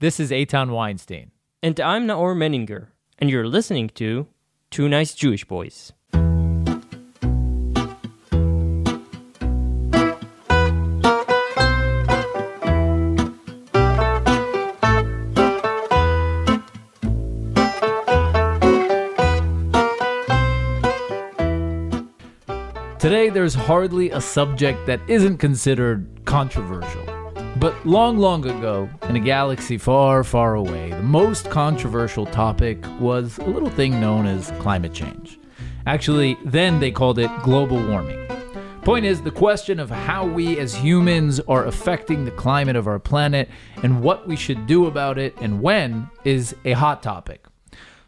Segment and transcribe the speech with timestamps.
[0.00, 1.30] This is Eitan Weinstein.
[1.62, 2.86] And I'm Naor Meningher,
[3.18, 4.26] and you're listening to
[4.70, 5.92] Two Nice Jewish Boys.
[22.98, 27.09] Today, there's hardly a subject that isn't considered controversial.
[27.60, 33.36] But long, long ago, in a galaxy far, far away, the most controversial topic was
[33.36, 35.38] a little thing known as climate change.
[35.84, 38.26] Actually, then they called it global warming.
[38.80, 42.98] Point is, the question of how we as humans are affecting the climate of our
[42.98, 43.50] planet
[43.82, 47.44] and what we should do about it and when is a hot topic.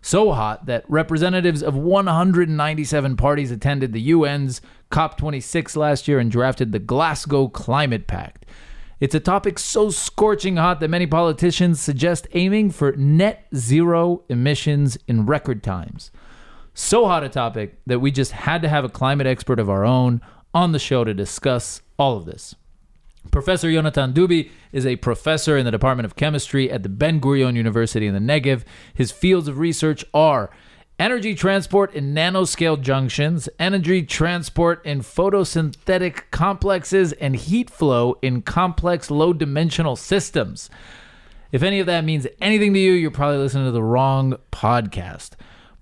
[0.00, 6.72] So hot that representatives of 197 parties attended the UN's COP26 last year and drafted
[6.72, 8.46] the Glasgow Climate Pact.
[9.02, 14.96] It's a topic so scorching hot that many politicians suggest aiming for net zero emissions
[15.08, 16.12] in record times.
[16.72, 19.84] So hot a topic that we just had to have a climate expert of our
[19.84, 20.20] own
[20.54, 22.54] on the show to discuss all of this.
[23.32, 27.56] Professor Yonatan Dubi is a professor in the Department of Chemistry at the Ben Gurion
[27.56, 28.62] University in the Negev.
[28.94, 30.48] His fields of research are
[31.02, 39.10] energy transport in nanoscale junctions, energy transport in photosynthetic complexes, and heat flow in complex
[39.10, 40.70] low dimensional systems.
[41.50, 45.30] If any of that means anything to you, you're probably listening to the wrong podcast.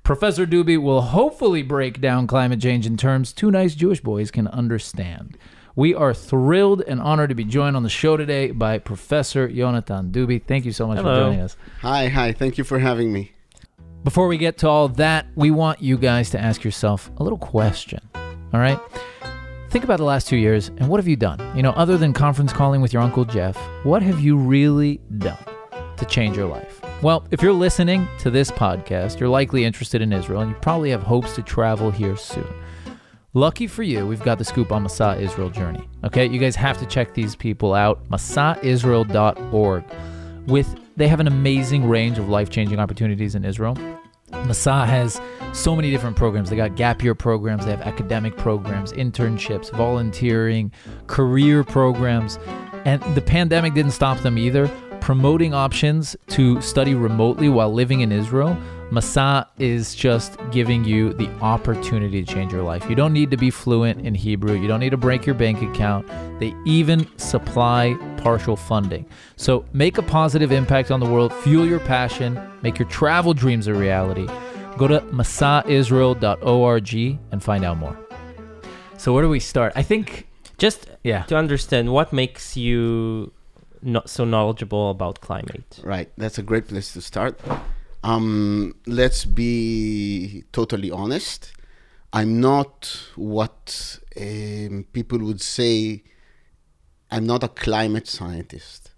[0.05, 4.49] Professor Dubi will hopefully break down climate change in terms two nice Jewish boys can
[4.49, 5.37] understand.
[5.77, 10.13] We are thrilled and honored to be joined on the show today by Professor Jonathan
[10.13, 10.43] Dubi.
[10.43, 11.15] Thank you so much Hello.
[11.15, 11.59] for joining us.
[11.83, 12.33] Hi, hi.
[12.33, 13.33] Thank you for having me.
[14.03, 17.39] Before we get to all that, we want you guys to ask yourself a little
[17.39, 18.01] question.
[18.15, 18.81] All right?
[19.69, 21.39] Think about the last two years and what have you done?
[21.55, 25.45] You know, other than conference calling with your Uncle Jeff, what have you really done
[25.99, 26.81] to change your life?
[27.03, 30.91] Well, if you're listening to this podcast, you're likely interested in Israel and you probably
[30.91, 32.49] have hopes to travel here soon.
[33.35, 35.87] Lucky for you, we've got the scoop on Masa Israel Journey.
[36.05, 38.09] Okay, you guys have to check these people out.
[38.09, 39.85] MasaIsrael.org.
[40.47, 43.77] With they have an amazing range of life-changing opportunities in Israel.
[44.31, 45.21] Masa has
[45.53, 46.51] so many different programs.
[46.51, 50.73] They got gap year programs, they have academic programs, internships, volunteering,
[51.07, 52.39] career programs.
[52.85, 54.69] And the pandemic didn't stop them either.
[55.01, 58.57] Promoting options to study remotely while living in Israel.
[58.91, 62.91] Masa is just giving you the opportunity to change your life.
[62.91, 64.55] You don't need to be fluent in Hebrew.
[64.55, 66.09] You don't need to break your bank account.
[66.41, 69.07] They even supply partial funding.
[69.37, 73.69] So make a positive impact on the world, fuel your passion, make your travel dreams
[73.69, 74.27] a reality.
[74.77, 76.95] Go to masaisrael.org
[77.31, 77.97] and find out more.
[78.97, 79.73] So where do we start?
[79.77, 80.27] I think
[80.59, 81.23] Just yeah.
[81.25, 83.33] to understand what makes you
[83.83, 85.79] not so knowledgeable about climate.
[85.85, 87.41] Right, that's a great place to start.
[88.03, 91.53] Um, let's be totally honest.
[92.13, 96.03] I'm not what um, people would say.
[97.11, 98.91] I'm not a climate scientist.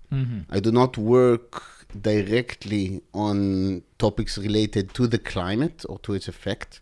[0.50, 6.80] I do not work directly on topics related to the climate or to its effect.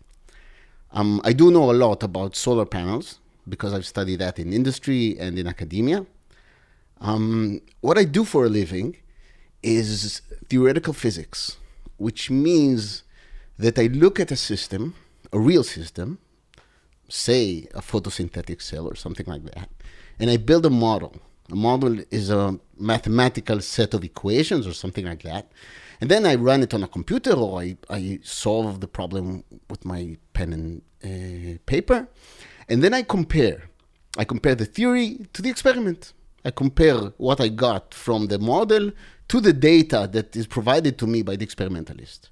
[0.91, 5.17] Um, I do know a lot about solar panels because I've studied that in industry
[5.17, 6.05] and in academia.
[6.99, 8.97] Um, what I do for a living
[9.63, 11.57] is theoretical physics,
[12.01, 13.03] which means
[13.59, 14.95] that I look at a system,
[15.31, 16.17] a real system,
[17.07, 19.69] say a photosynthetic cell or something like that,
[20.19, 21.13] and I build a model.
[21.51, 25.51] A model is a mathematical set of equations or something like that.
[25.99, 29.85] And then I run it on a computer or I, I solve the problem with
[29.85, 32.07] my pen and uh, paper.
[32.69, 33.69] And then I compare.
[34.17, 36.13] I compare the theory to the experiment.
[36.43, 38.91] I compare what I got from the model
[39.31, 42.29] to the data that is provided to me by the experimentalist.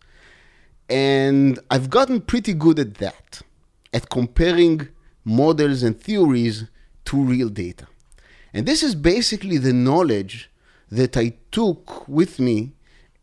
[0.89, 3.41] And I've gotten pretty good at that,
[3.93, 4.89] at comparing
[5.23, 6.65] models and theories
[7.05, 7.87] to real data.
[8.53, 10.51] And this is basically the knowledge
[10.91, 12.73] that I took with me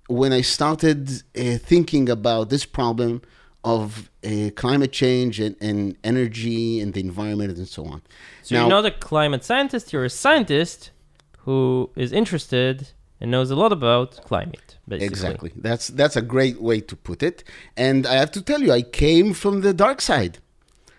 [0.08, 3.20] when I started uh, thinking about this problem
[3.62, 8.00] of uh, climate change and, and energy and the environment and so on.
[8.42, 10.92] So you're not a climate scientist, you're a scientist
[11.40, 15.06] who is interested and knows a lot about climate, basically.
[15.06, 15.52] Exactly.
[15.56, 17.44] That's that's a great way to put it.
[17.76, 20.38] And I have to tell you, I came from the dark side.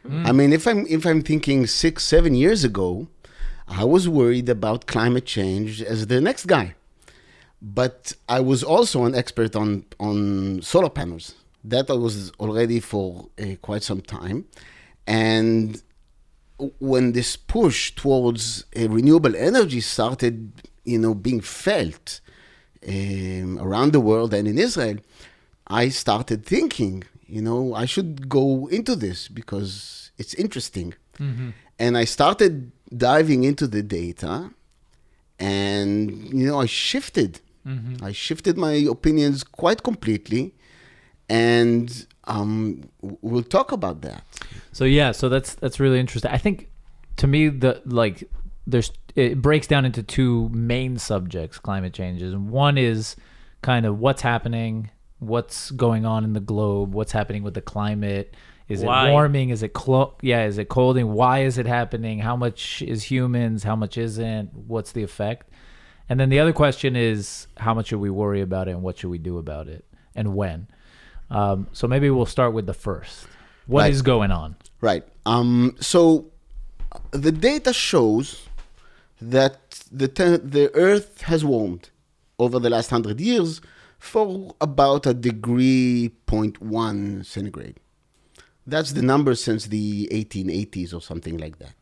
[0.09, 3.07] I mean, if I'm if I'm thinking six, seven years ago,
[3.67, 6.75] I was worried about climate change as the next guy.
[7.61, 11.35] But I was also an expert on on solar panels.
[11.63, 14.45] That I was already for uh, quite some time,
[15.05, 15.81] and
[16.79, 20.53] when this push towards uh, renewable energy started,
[20.87, 22.21] you know, being felt
[22.87, 24.97] um, around the world and in Israel,
[25.67, 30.93] I started thinking, you know, I should go into this because it's interesting.
[31.19, 31.49] Mm-hmm.
[31.77, 34.49] And I started diving into the data,
[35.39, 36.01] and
[36.33, 37.41] you know, I shifted.
[37.67, 38.03] Mm-hmm.
[38.03, 40.55] I shifted my opinions quite completely,
[41.29, 44.23] and um, we'll talk about that.
[44.71, 46.31] So yeah, so that's that's really interesting.
[46.31, 46.69] I think
[47.17, 48.23] to me the like
[48.65, 52.35] there's it breaks down into two main subjects climate changes.
[52.35, 53.15] One is
[53.63, 58.35] kind of what's happening, what's going on in the globe, what's happening with the climate.
[58.69, 59.09] Is Why?
[59.09, 59.49] it warming?
[59.49, 61.13] Is it clo- yeah, is it colding?
[61.13, 62.19] Why is it happening?
[62.19, 63.63] How much is humans?
[63.63, 64.53] How much isn't?
[64.53, 65.49] What's the effect?
[66.09, 68.99] And then the other question is how much should we worry about it and what
[68.99, 69.83] should we do about it
[70.15, 70.67] and when?
[71.31, 73.25] Um, so maybe we'll start with the first.
[73.65, 74.05] What is Right.
[74.05, 74.55] going on?
[74.79, 75.03] Right.
[75.25, 76.27] Um, so
[77.11, 78.46] the data shows
[79.21, 81.89] that the te- the Earth has warmed
[82.39, 83.61] over the last hundred years
[83.99, 87.79] for about a degree point one centigrade.
[88.65, 91.73] That's the number since the 1880s or something like that.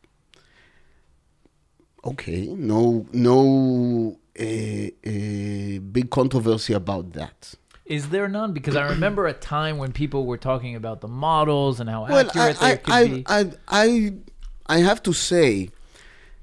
[2.06, 7.56] Okay, no, no uh, uh, big controversy about that.
[7.86, 8.54] Is there none?
[8.54, 12.28] Because I remember a time when people were talking about the models and how Well,
[12.28, 13.24] accurate I, they could I, be.
[13.26, 14.14] I, I, I,
[14.68, 15.70] I have to say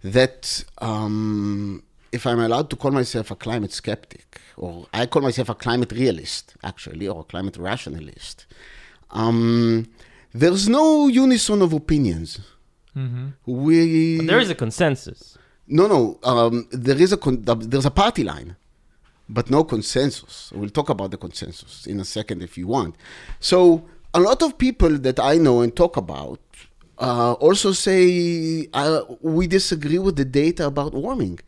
[0.03, 5.49] that um, if I'm allowed to call myself a climate skeptic, or I call myself
[5.49, 8.47] a climate realist, actually, or a climate rationalist,
[9.11, 9.89] um,
[10.35, 12.41] there's no unison of opinions.
[12.97, 13.29] mm-hmm.
[13.47, 15.39] We But there is a consensus.
[15.67, 16.19] no, no.
[16.23, 18.57] Um, there is a con- there's a party line,
[19.29, 20.53] but no consensus.
[20.55, 22.97] We'll talk about the consensus in a second if you want.
[23.41, 23.85] So
[24.15, 26.41] a lot of people that I know and talk about
[27.03, 31.41] uh, also say uh, we disagree with the data about warming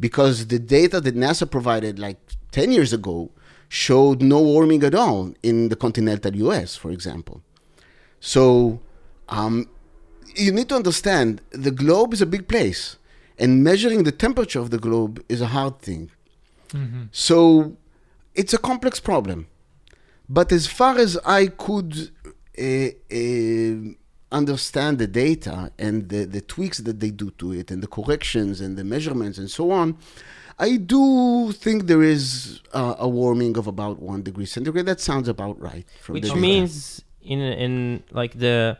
[0.00, 2.16] because the data that NASA provided like
[2.52, 3.30] 10 years ago
[3.68, 7.42] showed no warming at all in the continental US, for example.
[8.20, 8.80] So
[9.28, 9.68] um,
[10.34, 12.96] you need to understand the globe is a big place,
[13.38, 16.10] and measuring the temperature of the globe is a hard thing.
[16.68, 17.04] Mm-hmm.
[17.10, 17.76] So
[18.34, 19.46] it's a complex problem.
[20.28, 22.10] But as far as I could
[22.58, 23.94] uh, uh,
[24.32, 28.60] understand the data and the, the tweaks that they do to it, and the corrections
[28.60, 29.96] and the measurements and so on,
[30.58, 34.86] I do think there is uh, a warming of about one degree centigrade.
[34.86, 35.86] That sounds about right.
[36.00, 38.78] from which the means in in like the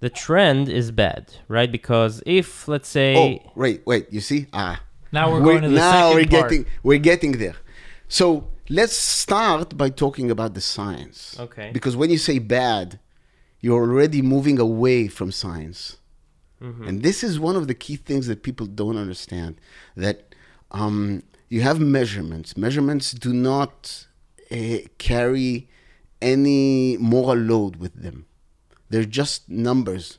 [0.00, 1.70] the trend is bad, right?
[1.70, 4.06] Because if let's say Oh, wait, wait.
[4.10, 4.46] You see?
[4.52, 4.80] Ah,
[5.12, 6.50] Now we're going to the now second we're part.
[6.50, 7.56] getting we're getting there.
[8.08, 11.36] So let's start by talking about the science.
[11.38, 11.70] Okay.
[11.72, 12.98] Because when you say bad,
[13.60, 15.98] you're already moving away from science.
[16.62, 16.86] Mhm.
[16.88, 19.60] And this is one of the key things that people don't understand
[19.96, 20.34] that
[20.70, 22.56] um, you have measurements.
[22.56, 24.06] Measurements do not
[24.50, 25.68] uh, carry
[26.22, 28.26] any moral load with them,
[28.90, 30.18] they're just numbers.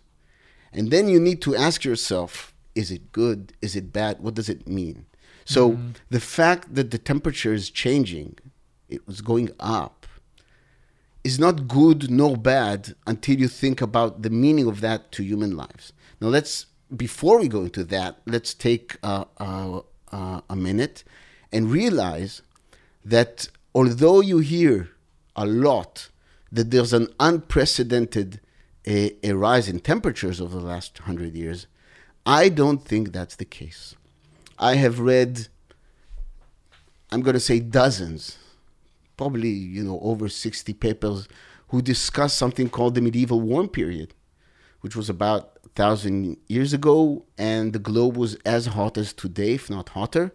[0.74, 3.52] And then you need to ask yourself is it good?
[3.62, 4.22] Is it bad?
[4.22, 5.06] What does it mean?
[5.44, 5.78] So
[6.10, 8.38] the fact that the temperature is changing,
[8.88, 10.01] it was going up,
[11.24, 15.56] is not good nor bad until you think about the meaning of that to human
[15.56, 15.94] lives.
[16.20, 16.66] Now, let's,
[16.96, 19.82] before we go into that, let's take uh, uh,
[20.12, 21.04] uh, a minute
[21.52, 22.42] and realize
[23.06, 24.90] that although you hear
[25.36, 26.10] a lot
[26.52, 28.40] that there's an unprecedented
[28.88, 31.68] uh, a rise in temperatures over the last hundred years,
[32.26, 33.96] I don't think that's the case.
[34.58, 35.48] I have read,
[37.12, 38.38] I'm going to say dozens,
[39.18, 41.28] probably you know over 60 papers
[41.70, 44.14] who discuss something called the medieval warm period,
[44.82, 49.54] which was about a thousand years ago, and the globe was as hot as today,
[49.54, 50.34] if not hotter.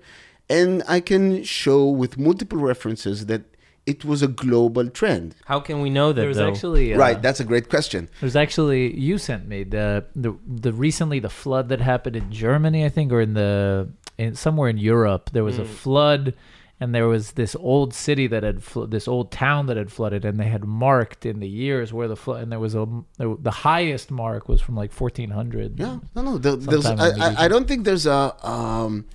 [0.48, 3.42] And I can show with multiple references that
[3.86, 5.34] it was a global trend.
[5.44, 6.48] how can we know that There's though?
[6.48, 8.08] actually uh, right, that's a great question.
[8.20, 12.84] There's actually you sent me the the the recently the flood that happened in Germany,
[12.84, 15.30] I think, or in the in somewhere in Europe.
[15.32, 16.34] There was a flood,
[16.78, 20.24] and there was this old city that had flo- this old town that had flooded,
[20.24, 22.86] and they had marked in the years where the flood, and there was a
[23.18, 25.78] the highest mark was from like 1400.
[25.78, 26.38] Yeah, no, no.
[26.38, 28.34] There, there's, Sometime in the I, I, I don't think there's a.
[28.46, 29.06] Um,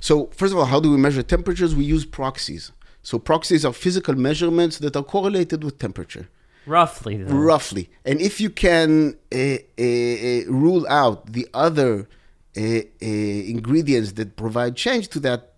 [0.00, 1.74] so first of all, how do we measure temperatures?
[1.76, 2.72] We use proxies.
[3.02, 6.28] So proxies are physical measurements that are correlated with temperature,
[6.66, 7.34] Roughly though.
[7.34, 7.90] roughly.
[8.04, 12.08] And if you can uh, uh, uh, rule out the other
[12.56, 15.51] uh, uh, ingredients that provide change to that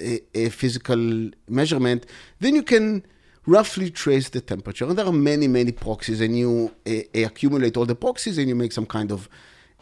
[0.00, 2.06] uh, physical measurement,
[2.40, 3.04] then you can
[3.46, 4.84] roughly trace the temperature.
[4.84, 8.54] And there are many, many proxies, and you uh, accumulate all the proxies and you
[8.54, 9.28] make some kind of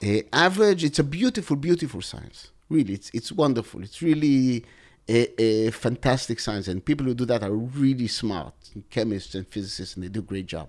[0.02, 0.85] uh, average.
[0.85, 2.50] It's a beautiful, beautiful science.
[2.68, 3.82] Really, it's it's wonderful.
[3.82, 4.64] It's really
[5.08, 8.54] a, a fantastic science, and people who do that are really smart,
[8.90, 10.68] chemists and physicists, and they do a great job.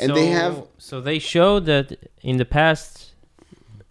[0.00, 3.14] And they have So they showed that in the past,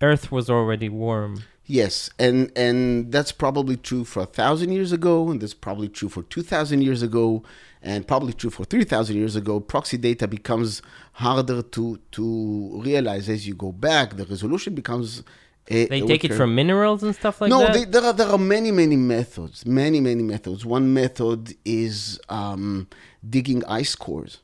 [0.01, 1.43] Earth was already warm.
[1.71, 6.09] Yes, and and that's probably true for a thousand years ago, and that's probably true
[6.09, 7.43] for two thousand years ago,
[7.81, 9.61] and probably true for three thousand years ago.
[9.61, 10.81] Proxy data becomes
[11.13, 14.17] harder to to realize as you go back.
[14.17, 15.23] The resolution becomes.
[15.69, 17.73] A, They a take it from minerals and stuff like no, that.
[17.73, 20.65] No, there are there are many many methods, many many methods.
[20.65, 22.89] One method is um,
[23.29, 24.39] digging ice cores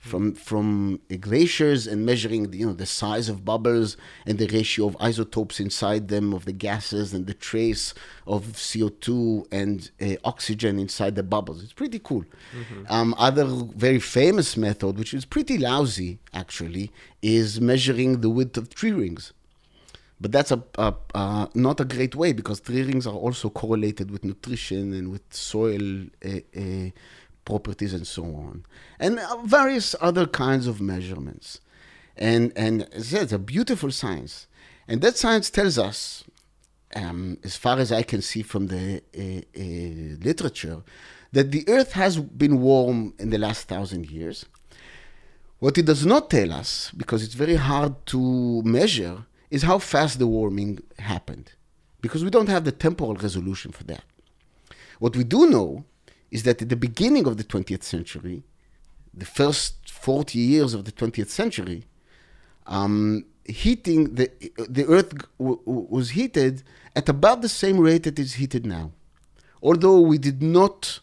[0.00, 4.86] from from glaciers and measuring the, you know the size of bubbles and the ratio
[4.86, 7.92] of isotopes inside them of the gases and the trace
[8.26, 11.62] of CO2 and uh, oxygen inside the bubbles.
[11.62, 12.24] It's pretty cool.
[12.88, 16.90] Um, other very famous method, which is pretty lousy actually,
[17.20, 19.34] is measuring the width of tree rings.
[20.22, 24.10] But that's a, a, a not a great way because tree rings are also correlated
[24.10, 26.90] with nutrition and with soil uh, uh,
[27.44, 28.64] properties and so on,
[28.98, 31.60] and uh, various other kinds of measurements.
[32.16, 34.46] And and as it's a beautiful science,
[34.86, 36.24] and that science tells us,
[36.94, 40.82] um, as far as I can see from the uh, uh, literature,
[41.32, 44.46] that the Earth has been warm in the last thousand years.
[45.60, 50.18] What it does not tell us, because it's very hard to measure, is how fast
[50.18, 51.52] the warming happened.
[52.00, 54.04] Because we don't have the temporal resolution for that.
[54.98, 55.84] What we do know
[56.30, 58.42] is that at the beginning of the 20th century,
[59.12, 61.84] the first 40 years of the 20th century,
[62.66, 64.30] um, heating the
[64.68, 66.62] the Earth g- w- w- was heated
[66.94, 68.92] at about the same rate that it's heated now,
[69.62, 71.00] although we did not.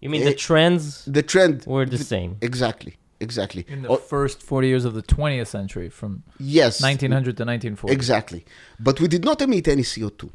[0.00, 2.36] you mean eh, the trends The trend were the th- same?
[2.40, 3.62] Exactly, exactly.
[3.68, 7.92] In the Oh, first 40 years of the 20th century, from yes, 1900 to 1940.
[7.92, 8.44] Exactly.
[8.78, 10.30] But we did not emit any CO2.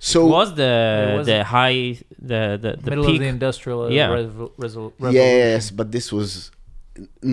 [0.00, 0.74] It So was the
[1.18, 1.80] was the high
[2.30, 3.14] the the, the Middle peak.
[3.16, 4.08] of the industrial Yeah.
[4.18, 5.14] revo- resol- revolution.
[5.14, 6.50] yes, but this was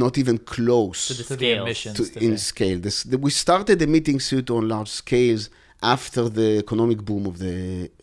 [0.04, 1.96] not even close To the to the emissions.
[2.12, 2.78] to, in scale.
[2.86, 5.44] This, the, we started emitting CO2 on large scales
[5.96, 7.58] after the economic boom of the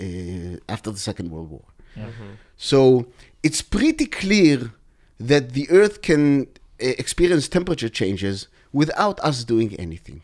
[0.07, 1.65] uh, after the Second World War.
[1.97, 2.07] Yeah.
[2.71, 2.79] So
[3.47, 4.59] it's pretty clear
[5.31, 8.37] that the Earth can uh, experience temperature changes
[8.81, 10.21] without us doing anything.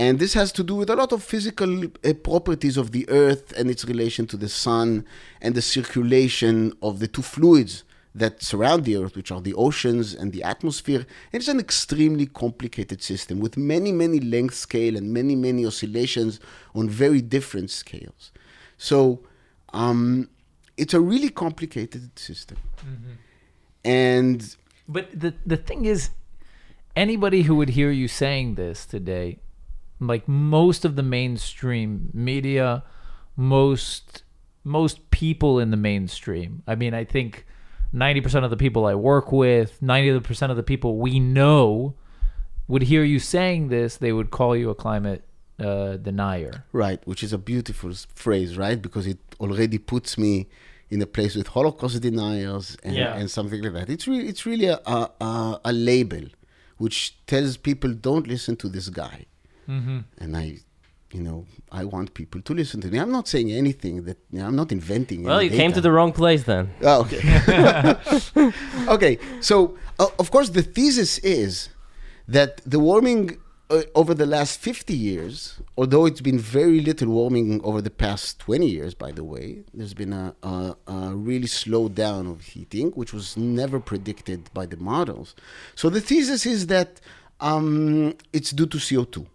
[0.00, 3.52] And this has to do with a lot of physical uh, properties of the Earth
[3.58, 5.04] and its relation to the Sun
[5.42, 10.14] and the circulation of the two fluids that surround the Earth, which are the oceans
[10.14, 11.04] and the atmosphere.
[11.32, 16.40] And it's an extremely complicated system with many, many length scale and many, many oscillations
[16.74, 18.32] on very different scales.
[18.78, 19.20] So
[19.74, 20.30] um,
[20.78, 22.56] it's a really complicated system.
[23.84, 24.56] And
[24.88, 26.08] But the the thing is,
[26.96, 29.40] anybody who would hear you saying this today,
[30.00, 32.82] like most of the mainstream media,
[33.36, 34.22] most
[34.64, 36.62] most people in the mainstream.
[36.66, 37.46] I mean, I think
[37.92, 41.94] ninety percent of the people I work with, ninety percent of the people we know,
[42.68, 43.96] would hear you saying this.
[43.96, 45.24] They would call you a climate
[45.58, 46.64] uh, denier.
[46.72, 48.80] Right, which is a beautiful phrase, right?
[48.80, 50.48] Because it already puts me
[50.88, 53.14] in a place with Holocaust deniers and, Yeah.
[53.16, 53.90] and something like that.
[53.90, 56.22] It's really, it's really a, a, a label
[56.78, 59.26] which tells people don't listen to this guy.
[59.70, 59.98] Mm-hmm.
[60.18, 60.58] And I,
[61.12, 62.98] you know, I want people to listen to me.
[62.98, 65.22] I'm not saying anything that you know, I'm not inventing.
[65.22, 66.70] Well, any you came to the wrong place then.
[66.82, 68.52] Oh, okay.
[68.96, 69.18] okay.
[69.40, 71.68] So, uh, of course, the thesis is
[72.26, 73.38] that the warming
[73.70, 78.40] uh, over the last 50 years, although it's been very little warming over the past
[78.40, 82.90] 20 years, by the way, there's been a, a, a really slow down of heating,
[82.92, 85.36] which was never predicted by the models.
[85.76, 87.00] So, the thesis is that
[87.40, 89.26] um, it's due to CO2,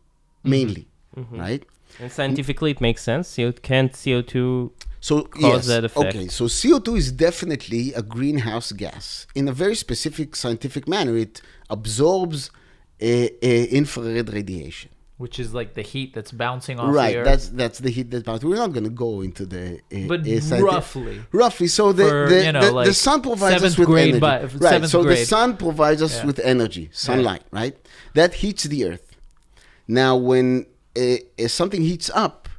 [0.46, 0.88] mainly,
[1.32, 1.64] right?
[2.00, 3.38] And scientifically, it makes sense.
[3.38, 4.72] You can't CO2.
[5.00, 6.16] So cause yes, that effect.
[6.16, 6.28] okay.
[6.28, 9.28] So CO2 is definitely a greenhouse gas.
[9.36, 12.50] In a very specific scientific manner, it absorbs
[13.02, 13.48] uh, uh,
[13.80, 14.90] infrared radiation.
[15.18, 17.24] Which is like the heat that's bouncing off the Right.
[17.24, 18.26] That's that's the heat that.
[18.26, 18.50] bouncing.
[18.50, 19.80] we're not going to go into the.
[19.94, 21.22] Uh, but uh, roughly.
[21.32, 24.20] Roughly, so the For, the, you know, the, the sun provides us with grade energy.
[24.20, 24.52] bi- right.
[24.74, 26.26] seventh So the sun provides us Yeah.
[26.26, 27.44] with energy, sunlight.
[27.52, 27.78] Right.
[28.14, 29.05] That heats the earth.
[29.88, 30.66] Now, when
[30.98, 32.50] uh, something heats up,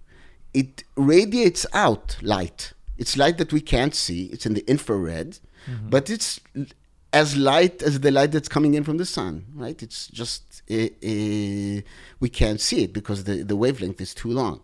[0.54, 2.72] it radiates out light.
[2.98, 4.26] It's light that we can't see.
[4.26, 5.90] It's in the infrared, Mm-hmm.
[5.90, 6.38] but it's
[7.12, 9.46] as light as the light that's coming in from the sun.
[9.52, 9.82] Right.
[9.82, 11.80] It's just uh, uh,
[12.20, 14.60] we can't see it because the the wavelength is too long.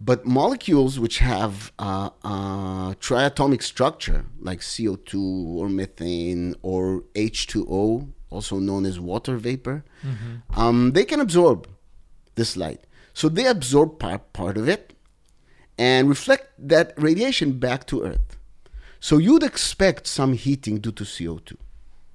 [0.00, 5.14] But molecules which have uh, uh, triatomic structure, like CO2
[5.58, 9.84] or methane or H2O, also known as water vapor,
[10.56, 11.68] um, they can absorb
[12.34, 12.80] this light.
[13.14, 14.94] So they absorb part, part of it,
[15.78, 18.36] and reflect that radiation back to Earth.
[19.00, 21.56] So you'd expect some heating due to CO2,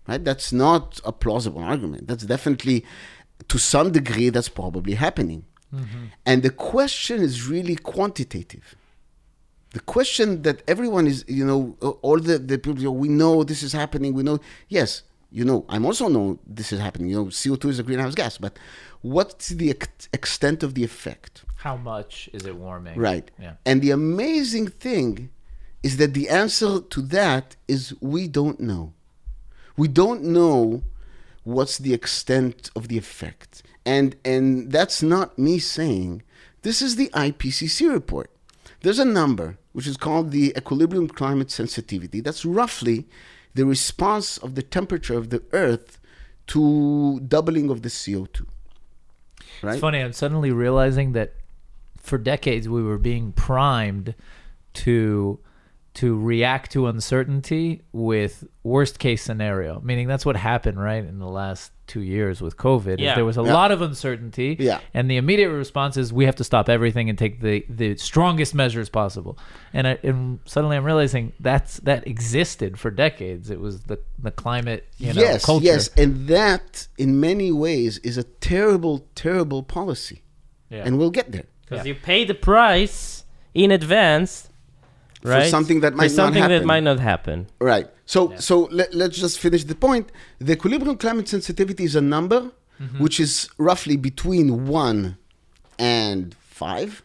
[0.08, 0.24] right?
[0.24, 2.08] That's not a plausible argument.
[2.08, 2.86] That's definitely,
[3.50, 5.46] to some degree, that's probably happening.
[5.74, 6.06] Mm-hmm.
[6.26, 8.76] And the question is really quantitative.
[9.72, 13.44] The question that everyone is, you know, all the, the people, know, oh, we know
[13.44, 17.10] this is happening, we know, yes, you know, I'm also know this is happening.
[17.10, 18.58] You know, CO2 is a greenhouse gas, but
[19.02, 21.44] what's the ex- extent of the effect?
[21.58, 22.98] How much is it warming?
[22.98, 23.30] Right.
[23.40, 23.54] Yeah.
[23.66, 25.30] And the amazing thing
[25.84, 28.94] is that the answer to that is we don't know.
[29.76, 30.84] We don't know
[31.44, 33.64] what's the extent of the effect.
[33.86, 36.24] And and that's not me saying.
[36.64, 38.30] This is the IPCC report.
[38.82, 42.20] There's a number which is called the equilibrium climate sensitivity.
[42.20, 43.08] That's roughly
[43.58, 46.00] the response of the temperature of the earth
[46.46, 48.46] to doubling of the CO2.
[49.64, 49.74] Right?
[49.74, 50.00] It's funny.
[50.00, 51.34] I'm suddenly realizing that
[51.98, 54.14] for decades we were being primed
[54.86, 55.40] to
[55.96, 59.82] to react to uncertainty with worst case scenario.
[59.82, 63.00] Meaning that's what happened, right, in the last two years with COVID.
[63.00, 63.16] Yeah.
[63.16, 63.54] There was a Yeah.
[63.54, 64.56] lot of uncertainty.
[64.60, 64.80] Yeah.
[64.94, 68.54] And the immediate response is we have to stop everything and take the, the strongest
[68.54, 69.38] measures possible.
[69.74, 73.50] And, I, and suddenly I'm realizing that's that existed for decades.
[73.50, 75.66] It was the the climate, you know, yes, culture.
[75.66, 80.22] yes, and that in many ways is a terrible, terrible policy,
[80.70, 80.84] Yeah.
[80.86, 81.94] and we'll get there Because Yeah.
[81.94, 84.50] you pay the price in advance,
[85.22, 86.68] for something that For might something not that happen.
[86.68, 87.48] might not happen.
[87.60, 87.88] Right.
[88.08, 90.12] So, so let, let's just finish the point.
[90.40, 93.02] The equilibrium climate sensitivity is a number Mm-hmm.
[93.04, 95.18] which is roughly between one
[95.80, 97.02] and five.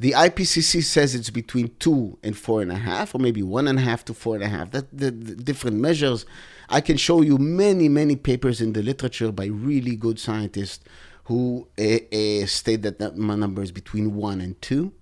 [0.00, 3.78] The IPCC says it's between two and four and a half, or maybe one and
[3.78, 4.70] a half to four and a half.
[4.70, 6.24] That the, the different measures.
[6.70, 10.82] I can show you many, many papers in the literature by really good scientists
[11.24, 14.92] who uh, uh, state that that number is between one and two.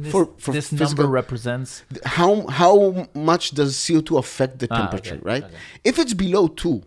[0.00, 1.82] This, for- for this physical- number represents
[2.18, 5.44] how how much does CO2 affect the Ah, temperature, okay, right?
[5.44, 5.54] okay.
[5.90, 6.82] If it's below 2,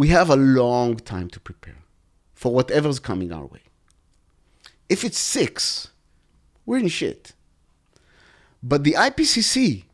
[0.00, 1.80] we have a long time to prepare
[2.40, 3.62] for whatever's coming our way.
[4.88, 5.88] If it's 6,
[6.66, 7.32] we're in shit.
[8.62, 9.84] But the IPCC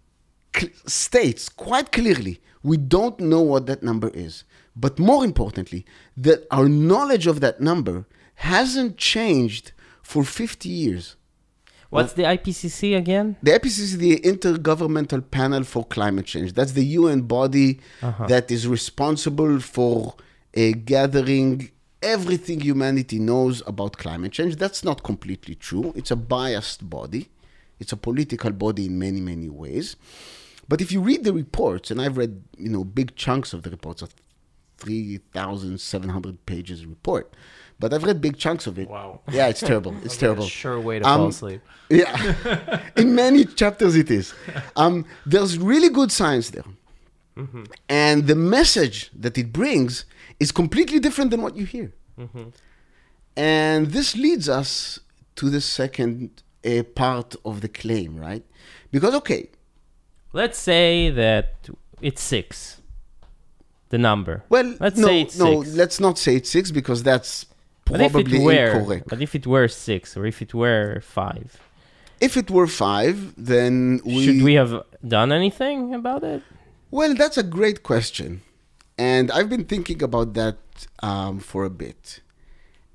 [0.87, 4.45] states quite clearly we don't know what that number is.
[4.75, 5.85] But more importantly,
[6.17, 11.17] that our knowledge of that number hasn't changed for 50 years.
[11.91, 13.37] What's the IPCC again?
[13.43, 16.53] The IPCC is the Intergovernmental Panel for Climate Change.
[16.53, 17.81] That's the UN body
[18.29, 20.15] that is responsible for
[20.57, 21.71] uh, gathering
[22.03, 24.57] everything humanity knows about climate change.
[24.57, 25.93] That's not completely true.
[25.97, 27.29] It's a biased body.
[27.79, 29.97] It's a political body in many, many ways.
[30.69, 33.71] But if you read the reports, and I've read, you know, big chunks of the
[33.71, 34.09] reports, a
[34.79, 37.35] 3,700 pages report,
[37.79, 38.89] but I've read big chunks of it.
[38.89, 39.21] Wow.
[39.31, 39.95] Yeah, it's terrible.
[40.05, 40.47] It's terrible.
[40.47, 41.61] sure way to Um, fall asleep.
[41.91, 44.35] Yeah, in many chapters it is.
[44.77, 46.65] Um, there's really good science there,
[47.89, 50.05] and the message that it brings
[50.41, 51.93] is completely different than what you hear.
[53.37, 55.01] And this leads us
[55.37, 58.45] to the second uh, part of the claim, right?
[58.91, 59.51] Because okay,
[60.33, 61.69] Let's say that
[62.01, 62.81] it's six.
[63.89, 64.43] The number.
[64.49, 67.47] well, Let's no, say it's no, let's not say it's six because that's
[67.87, 69.05] probably were, incorrect.
[69.09, 71.49] but if it were six or if it were five,
[72.29, 73.17] If it were five,
[73.51, 74.73] then we should we have
[75.17, 76.43] done anything about it?
[76.91, 78.31] Well, that's a great question.
[78.97, 80.59] And I've been thinking about that
[81.11, 82.21] um, for a bit.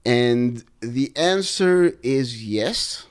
[0.03, 0.63] And
[0.95, 3.05] the answer is yes.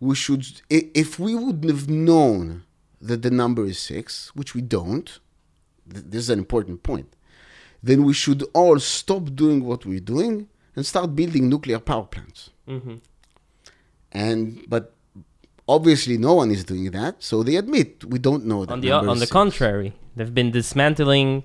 [0.00, 2.64] We should, if we would have known
[3.08, 5.08] that the number is six, which we don't,
[5.86, 7.14] this is an important point,
[7.82, 12.50] then we should all stop doing what we're doing and start building nuclear power plants.
[12.68, 12.96] Mm-hmm.
[14.12, 14.94] And, but
[15.68, 17.22] obviously no one is doing that.
[17.22, 19.32] So they admit we don't know that On the on the six.
[19.32, 21.44] contrary, they've been dismantling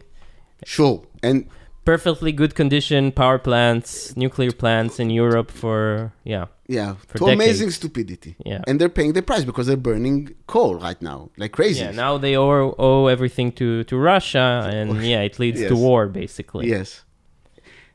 [0.66, 1.04] Sure.
[1.22, 1.48] And
[1.88, 7.72] perfectly good condition power plants, nuclear plants in Europe for yeah, yeah, For to amazing
[7.72, 8.36] stupidity.
[8.52, 8.68] yeah.
[8.68, 11.84] And they're paying the price because they're burning coal right now, like crazy.
[11.86, 14.48] Yeah, now they owe, owe everything to, to Russia,
[14.78, 16.68] and yeah, it leads to war basically.
[16.78, 16.90] Yes.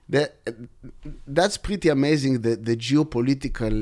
[0.08, 0.28] That,
[1.38, 3.76] that's pretty amazing, the, the geopolitical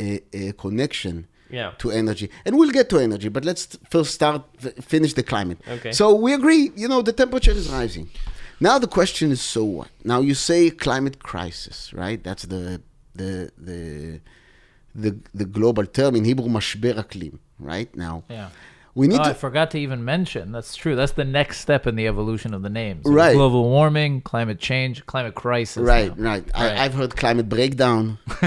[0.00, 1.14] uh, uh, connection
[1.58, 1.72] Yeah.
[1.82, 2.26] to energy.
[2.44, 3.62] And we'll get to energy, but let's
[3.94, 4.42] first start,
[4.92, 5.58] finish the climate.
[5.76, 5.92] Okay.
[6.00, 8.06] So we agree, you know, the temperature is rising.
[8.60, 9.88] Now the question is, so what?
[10.04, 12.22] Now you say climate crisis, right?
[12.22, 12.80] That's the
[13.14, 14.20] the the
[14.94, 17.94] the, the global term in Hebrew, mashber aklim, right?
[17.94, 18.48] Now Yeah.
[18.94, 20.52] we need Oh, I forgot to even mention.
[20.52, 20.96] That's true.
[20.96, 23.02] That's the next step in the evolution of the names.
[23.04, 23.34] Right.
[23.34, 25.82] Global warming, climate change, climate crisis.
[25.82, 26.30] right, now.
[26.30, 26.44] right.
[26.54, 26.78] Right.
[26.78, 28.18] I, I've heard climate breakdown.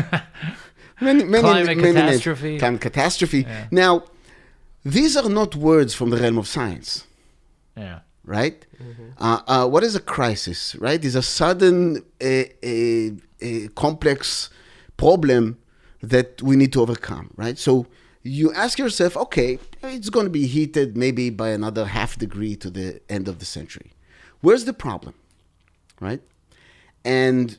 [1.02, 2.58] many, many, Climate many catastrophe.
[2.58, 3.42] Climate catastrophe.
[3.42, 3.68] Yeah.
[3.70, 4.04] Now,
[4.84, 7.06] these are not words from the realm of science,
[7.78, 8.00] Yeah.
[8.30, 8.64] Right?
[9.18, 11.04] Uh, uh, what is a crisis, right?
[11.04, 13.12] Is a sudden, uh, a,
[13.42, 14.50] a complex
[14.96, 15.58] problem
[16.02, 17.58] that we need to overcome, right?
[17.58, 17.88] So
[18.22, 22.70] you ask yourself, okay, it's going to be heated maybe by another half degree to
[22.70, 23.94] the end of the century.
[24.42, 25.16] Where's the problem,
[26.00, 26.22] right?
[27.04, 27.58] And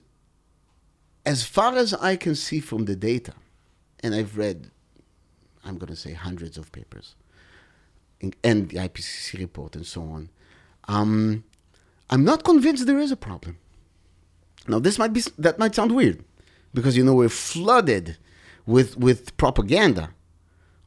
[1.26, 3.34] as far as I can see from the data,
[4.04, 4.70] and I've read,
[5.64, 7.16] I'm going to say hundreds of papers,
[8.44, 10.30] and the IPCC report and so on,
[10.94, 11.44] um,
[12.12, 13.54] I'm not convinced there is a problem.
[14.70, 16.18] Now, this might be that might sound weird,
[16.76, 18.06] because you know we're flooded
[18.74, 20.06] with with propaganda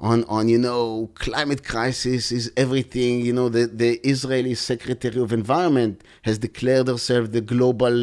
[0.10, 0.84] on on you know
[1.26, 3.12] climate crisis is everything.
[3.28, 5.94] You know the the Israeli Secretary of Environment
[6.28, 7.98] has declared herself the global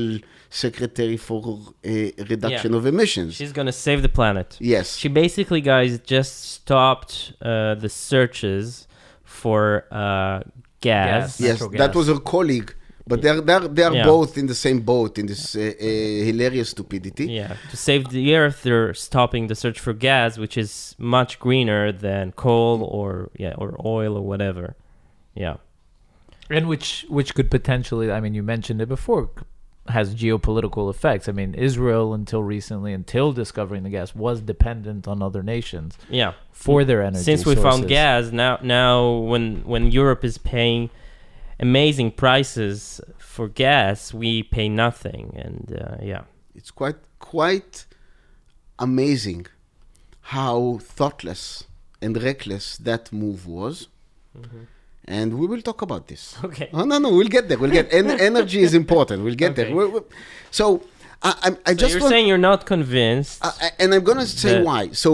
[0.65, 1.91] secretary for uh,
[2.33, 2.79] reduction Yeah.
[2.79, 3.31] of emissions.
[3.41, 4.49] She's gonna save the planet.
[4.75, 8.89] yes, She basically, guys, just stopped uh, the searches
[9.39, 10.41] for uh,
[10.81, 11.38] gas.
[11.38, 11.40] Gas.
[11.40, 11.95] yes, natural that gas.
[11.95, 12.75] was her colleague.
[13.07, 14.05] But they're they're they're Yeah.
[14.05, 15.85] both in the same boat in this uh, uh,
[16.29, 17.27] hilarious stupidity.
[17.27, 21.90] Yeah, to save the earth, they're stopping the search for gas, which is much greener
[21.93, 24.77] than coal or yeah or oil or whatever.
[25.35, 25.57] Yeah,
[26.51, 29.45] and which which could potentially i mean you mentioned it before c-
[29.90, 35.22] has geopolitical effects i mean israel until recently until discovering the gas was dependent on
[35.22, 36.33] other nations yeah.
[36.50, 40.90] for their energy Since we found gas, now now when when Europe is paying
[41.59, 46.22] amazing prices for gas, we pay nothing, and uh, yeah,
[46.55, 47.87] It's quite quite
[48.79, 49.46] amazing
[50.35, 51.64] how thoughtless
[52.03, 53.88] and reckless that move was.
[54.37, 54.64] Mm-hmm.
[55.18, 56.23] And we will talk about this.
[56.49, 56.68] okay.
[56.73, 57.59] Oh no, no, we'll get there.
[57.62, 59.18] We'll get en- energy is important.
[59.25, 59.64] We'll get Okay.
[59.64, 59.75] there.
[59.77, 60.09] We're, we're-
[60.59, 60.64] so
[61.29, 63.44] I, I, I So just you're want, saying you're not convinced?
[63.44, 64.83] I- I- and I'm gonna say why.
[65.05, 65.11] So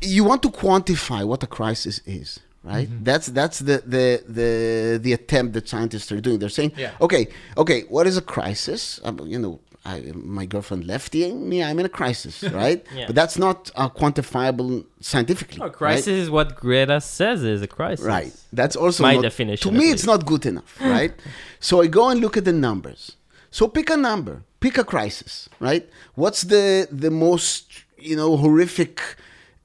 [0.00, 2.28] you want to quantify what a crisis is,
[2.62, 2.88] right?
[2.88, 3.04] Mm-hmm.
[3.08, 4.06] That's that's the, the
[4.38, 6.38] the the attempt that scientists are doing.
[6.38, 6.92] They're saying, Yeah.
[7.06, 7.22] okay,
[7.62, 9.00] okay, what is a crisis?
[9.04, 9.54] Um, you know,
[9.86, 11.62] I, my girlfriend left me.
[11.62, 12.84] I'm in a crisis, right?
[12.94, 13.06] Yeah.
[13.06, 15.60] But that's not uh, quantifiable scientifically.
[15.60, 15.72] Right?
[15.72, 18.04] crisis is what Greta says is a crisis.
[18.04, 18.32] Right.
[18.52, 21.12] That's also My not- definition, To me, it's not good enough, right?
[21.60, 23.16] so I go and look at the numbers.
[23.50, 25.88] So pick a number, pick a crisis, right?
[26.14, 29.00] What's the the most you know horrific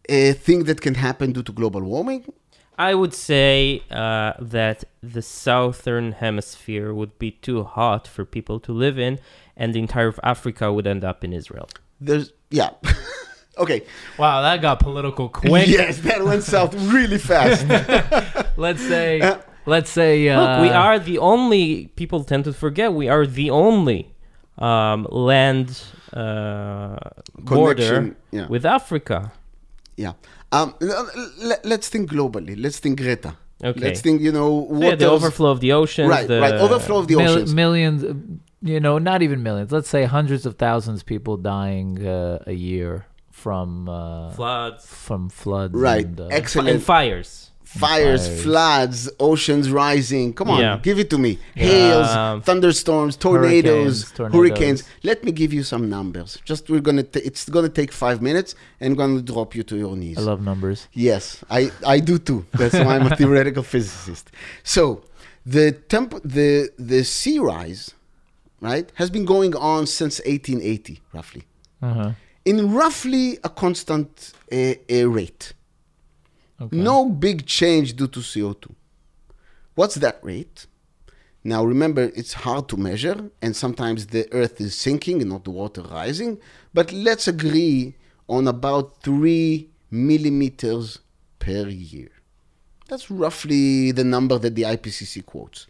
[0.09, 2.25] uh, thing that can happen due to global warming?
[2.77, 8.71] I would say uh, that the southern hemisphere would be too hot for people to
[8.71, 9.19] live in,
[9.59, 11.69] and the entire of Africa would end up in Israel.
[12.01, 12.71] There's yeah.
[13.63, 13.83] okay.
[14.17, 17.67] wow that got political quick Yes, that went south really fast.
[18.57, 23.07] let's say let's say uh, Look, we are the only people tend to forget we
[23.09, 24.15] are the only
[24.57, 26.97] um, land uh,
[27.37, 28.47] border yeah.
[28.47, 29.31] with Africa.
[29.95, 30.13] yeah.
[30.51, 32.55] Um, let, us think globally.
[32.59, 33.35] Let's think Greta.
[33.63, 33.79] Okay.
[33.79, 34.19] Let's think.
[34.21, 36.09] You know what yeah, the else- overflow of the oceans.
[36.09, 36.27] Right.
[36.27, 36.55] the, right.
[36.55, 37.53] Overflow of the mil- oceans.
[37.53, 38.13] millions uh,
[38.61, 42.53] you know not even millions let's say hundreds of thousands of people dying uh, a
[42.53, 46.05] year from uh, floods from floods Right.
[46.05, 46.69] and, uh, Excellent.
[46.69, 47.51] and fires.
[47.63, 48.41] fires, Fires.
[48.43, 50.33] floods, oceans rising.
[50.33, 50.79] Come on, Yeah.
[50.81, 51.37] give it to me.
[51.55, 54.35] Hails, Um, thunderstorms, tornadoes, Hurricanes, tornadoes.
[54.37, 54.83] hurricanes.
[55.03, 56.29] Let me give you some numbers.
[56.43, 57.03] Just we're gonna.
[57.13, 60.17] T- it's gonna take five minutes, and gonna drop you to your knees.
[60.17, 60.87] I love numbers.
[60.93, 62.39] Yes, I, I do too.
[62.59, 64.25] That's why I'm a theoretical physicist.
[64.63, 64.83] So
[65.45, 67.81] the temp the the sea rise,
[68.61, 71.43] right, has been going on since 1880, roughly,
[71.81, 72.11] Uh-huh.
[72.45, 75.53] in roughly a constant uh, uh, rate.
[76.61, 76.75] Okay.
[76.75, 78.73] No big change due to CO2.
[79.75, 80.65] What's that rate?
[81.43, 85.51] Now remember, it's hard to measure, and sometimes the Earth is sinking and not the
[85.51, 86.37] water rising.
[86.73, 87.95] But let's agree
[88.27, 90.99] on about three millimeters
[91.39, 92.09] per year.
[92.89, 95.67] That's roughly the number that the IPCC quotes.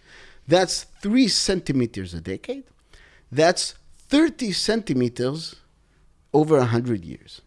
[0.48, 2.64] That's three centimeters a decade.
[3.32, 3.76] That's
[4.08, 5.56] 30 centimeters
[6.34, 7.42] over 100 years.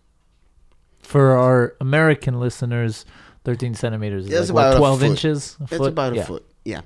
[1.01, 3.05] For our American listeners,
[3.45, 5.11] 13 centimeters is That's like, what, about a 12 foot.
[5.11, 5.57] inches?
[5.57, 5.88] A That's foot?
[5.88, 6.25] about a Yeah.
[6.25, 6.45] foot.
[6.64, 6.81] Yeah.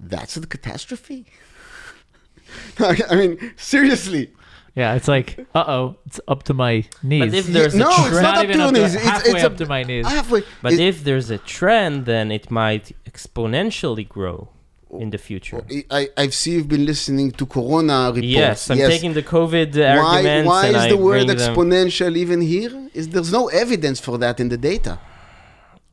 [0.00, 1.26] That's the catastrophe.
[2.78, 4.32] I mean, seriously.
[4.74, 7.20] Yeah, it's like, uh oh, it's up to my knees.
[7.32, 8.94] But if there's a no, trend, it's not, up to up your to- knees.
[8.94, 10.06] It's, halfway it's up a- to my knees.
[10.06, 10.42] Halfway.
[10.62, 14.48] But It- if there's a trend, then it might exponentially grow
[14.90, 15.62] in the future.
[15.90, 18.26] I, I see you've been listening to Corona reports.
[18.26, 21.54] Yes, I'm taking the COVID why, arguments why is I the word bring them.
[21.54, 22.72] exponential even here?
[22.94, 24.98] Is there's no evidence for that in the data?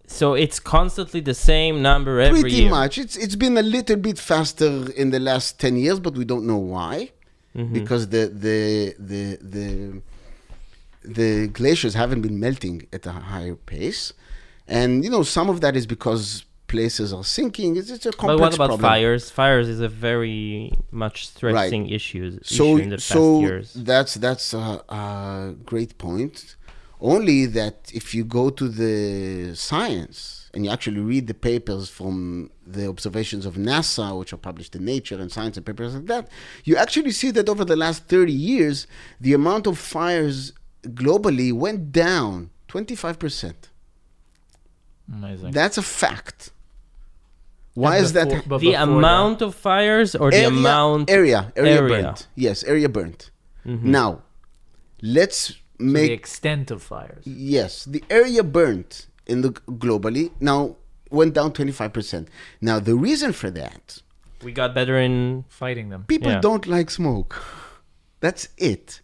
[0.07, 2.69] So it's constantly the same number every Pretty year.
[2.69, 2.97] much.
[2.97, 6.45] It's it's been a little bit faster in the last ten years, but we don't
[6.45, 7.11] know why.
[7.55, 7.71] Mhm.
[7.73, 9.21] because the the the
[9.55, 10.01] the
[11.17, 14.13] the glaciers haven't been melting at a higher pace,
[14.67, 16.43] and you know some of that is because
[16.75, 17.71] places are sinking.
[17.79, 18.89] It's, it's a complex But what about problem.
[18.91, 19.23] fires?
[19.41, 20.71] Fires is a very
[21.03, 23.67] much stressing issue, so issue in the past so years.
[23.91, 26.37] that's that's a, a great point
[27.01, 32.17] only that if you go to the science and you actually read the papers from
[32.75, 36.23] the observations of nasa which are published in nature and science and papers like that
[36.63, 38.87] you actually see that over the last 30 years
[39.19, 40.53] the amount of fires
[41.03, 43.53] globally went down 25%
[45.13, 45.51] Amazing.
[45.51, 46.51] that's a fact
[47.75, 51.75] why is that before- the before amount of fires or the area, amount area area,
[51.81, 51.89] area.
[52.03, 53.21] burnt yes area burnt
[53.65, 53.83] Mhm.
[53.99, 54.09] now
[55.01, 57.23] let's that, so make the extent of fires.
[57.25, 58.91] Yes, the area burnt
[59.31, 59.51] in the
[59.83, 60.59] globally now
[61.19, 62.27] went down 25%.
[62.61, 64.01] Now the reason for that,
[64.45, 66.01] we got better in Fighting them.
[66.13, 66.39] people Yeah.
[66.47, 67.31] don't like smoke.
[68.23, 69.01] That's it.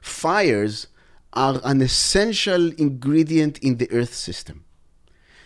[0.00, 0.86] Fires
[1.32, 4.64] are an essential ingredient in the earth system.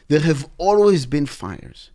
[0.09, 1.91] There have always been fires.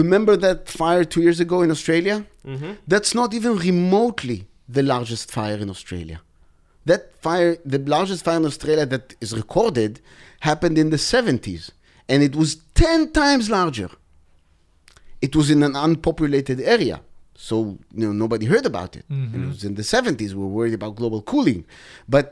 [0.00, 2.16] Remember that fire 2 years ago in Australia?
[2.54, 2.70] Mhm.
[2.92, 4.38] That's not even remotely
[4.76, 6.18] the largest fire in Australia.
[6.90, 10.00] That fire, the largest fire in Australia that is recorded,
[10.40, 11.62] happened in the 70s,
[12.10, 13.90] and it was 10 times larger.
[15.26, 16.96] It was in an unpopulated area,
[17.48, 17.54] so
[17.98, 19.04] you know nobody heard about it.
[19.34, 20.30] And it was in the 70s.
[20.34, 21.60] We were worried about global cooling,
[22.08, 22.26] but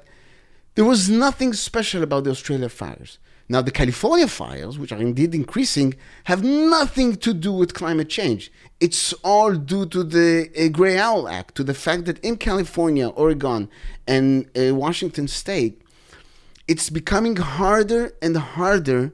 [0.74, 3.18] there was nothing special about the Australia fires.
[3.48, 8.52] Now, the California fires, which are indeed increasing, have nothing to do with climate change.
[8.78, 13.08] It's all due to the uh, Gray Owl Act, to the fact that in California,
[13.08, 13.68] Oregon,
[14.06, 15.82] and uh, Washington State,
[16.68, 19.12] it's becoming harder and harder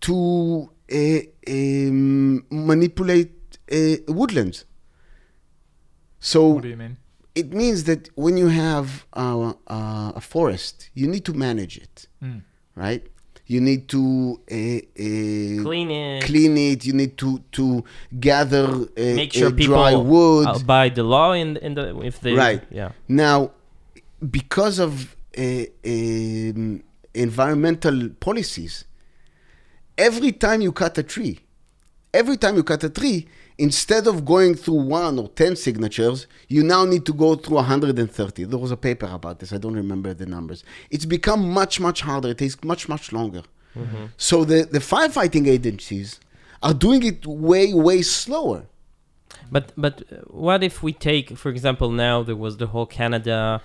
[0.00, 4.64] to uh, um, manipulate uh, woodlands.
[6.18, 6.96] So What do you mean?
[7.40, 11.96] It means that when you have uh, uh, a forest, you need to manage it,
[12.22, 12.40] Mm.
[12.84, 13.02] right?
[13.54, 14.02] You need to
[14.50, 16.80] uh, uh, clean it, clean it.
[16.88, 17.64] You need to to
[18.28, 20.48] gather uh, make sure uh, people dry wood.
[20.48, 22.62] uh, by the law in in the if they Right.
[22.80, 22.90] yeah
[23.24, 23.38] Now,
[24.38, 24.92] because of
[25.38, 26.82] uh, um,
[27.14, 27.96] environmental
[28.26, 28.74] policies,
[29.96, 31.34] every time you cut a tree,
[32.12, 33.18] every time you cut a tree,
[33.58, 38.44] instead of going through one or 10 signatures, you now need to go through 130.
[38.44, 39.52] There was a paper about this.
[39.52, 40.64] I don't remember the numbers.
[40.90, 42.28] It's become much, much harder.
[42.28, 43.42] It takes much, much longer.
[44.16, 46.18] So the, the firefighting agencies
[46.62, 48.66] are doing it way, way slower.
[49.50, 53.62] But but uh, what if we take, for example, now there was the whole Canada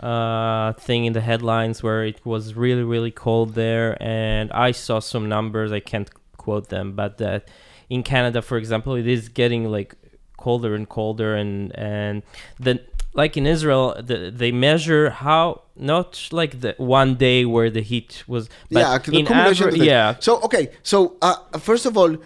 [0.00, 5.00] uh, thing in the headlines where it was really really cold there, and I saw
[5.00, 5.72] some numbers.
[5.72, 7.48] I can't quote them, but that
[7.88, 9.94] in Canada, for example, it is getting like
[10.36, 12.22] colder and colder, and and
[12.58, 12.80] then
[13.14, 18.22] like in Israel, the, they measure how not like the one day where the heat
[18.26, 22.16] was, yeah, the in accumulation aver- of yeah, So okay, so uh, first of all,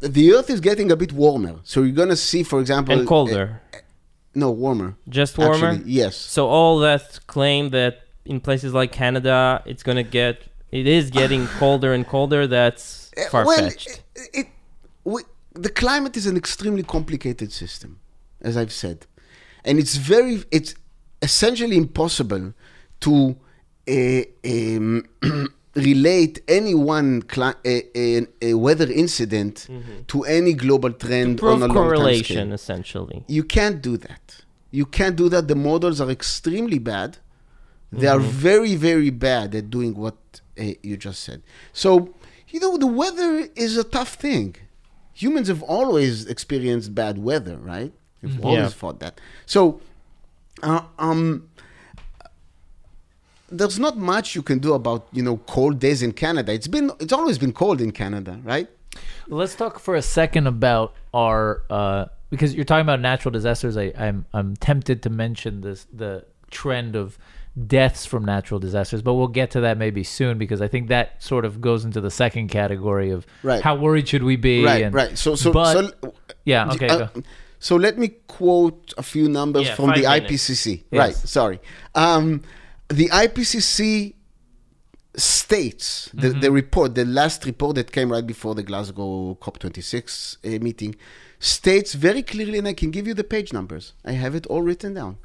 [0.00, 1.56] the Earth is getting a bit warmer.
[1.64, 3.78] So you're gonna see, for example, and colder, uh,
[4.34, 4.96] no, warmer.
[5.08, 5.68] just warmer.
[5.68, 6.16] Actually, yes.
[6.16, 11.46] So all that claim that in places like Canada it's gonna get it is getting
[11.58, 12.46] colder and colder.
[12.46, 14.02] That's far well, fetched.
[14.14, 14.46] it, it
[15.04, 15.22] we,
[15.54, 18.00] the climate is an extremely complicated system,
[18.40, 19.06] as I've said,
[19.64, 20.74] and it's very it's
[21.22, 22.54] essentially impossible
[23.00, 23.36] to
[23.88, 25.04] uh, um,
[25.74, 29.68] relate any one cli- a, a, a weather incident
[30.08, 33.24] to any global trend Prove on a correlation essentially.
[33.28, 34.42] You can't do that.
[34.70, 35.48] You can't do that.
[35.48, 37.18] The models are extremely bad.
[37.92, 40.16] They are very, very bad at doing what
[40.58, 41.42] uh, you just said.
[41.72, 42.14] So,
[42.50, 44.54] you know, the weather is a tough thing.
[45.22, 47.92] Humans have always experienced bad weather, right?
[48.22, 48.44] We've Mhm.
[48.44, 48.80] always Yeah.
[48.82, 49.20] fought that.
[49.46, 49.80] So,
[50.62, 51.48] uh, um,
[53.50, 56.52] there's not much you can do about you know cold days in Canada.
[56.52, 58.68] It's been it's always been cold in Canada, right?
[59.28, 63.76] Let's talk for a second about our uh, because you're talking about natural disasters.
[63.76, 67.18] I, I'm I'm tempted to mention this the trend of
[67.66, 71.22] deaths from natural disasters, but we'll get to that maybe soon because I think that
[71.22, 73.62] sort of goes into the second category of Right.
[73.62, 74.64] how worried should we be?
[74.64, 75.18] Right, and, right.
[75.18, 76.88] So, so, but- so yeah, okay.
[76.88, 77.22] Uh, go.
[77.58, 80.30] so let me quote a few numbers Yeah, from the minutes.
[80.48, 80.84] IPCC.
[80.90, 80.98] Yes.
[80.98, 81.60] Right, sorry.
[81.94, 82.42] Um,
[82.88, 84.14] the IPCC
[85.16, 86.40] states the, Mm-hmm.
[86.40, 90.94] the report, the last report that came right before the Glasgow COP26 uh, meeting,
[91.40, 93.92] states very clearly, and I can give you the page numbers.
[94.04, 95.18] I have it all written down.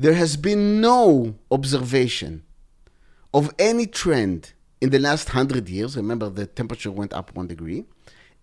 [0.00, 2.42] There has been no observation
[3.34, 5.94] of any trend in the last hundred years.
[5.94, 7.84] Remember, the temperature went up one degree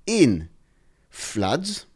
[0.06, 0.50] in
[1.10, 1.88] floods,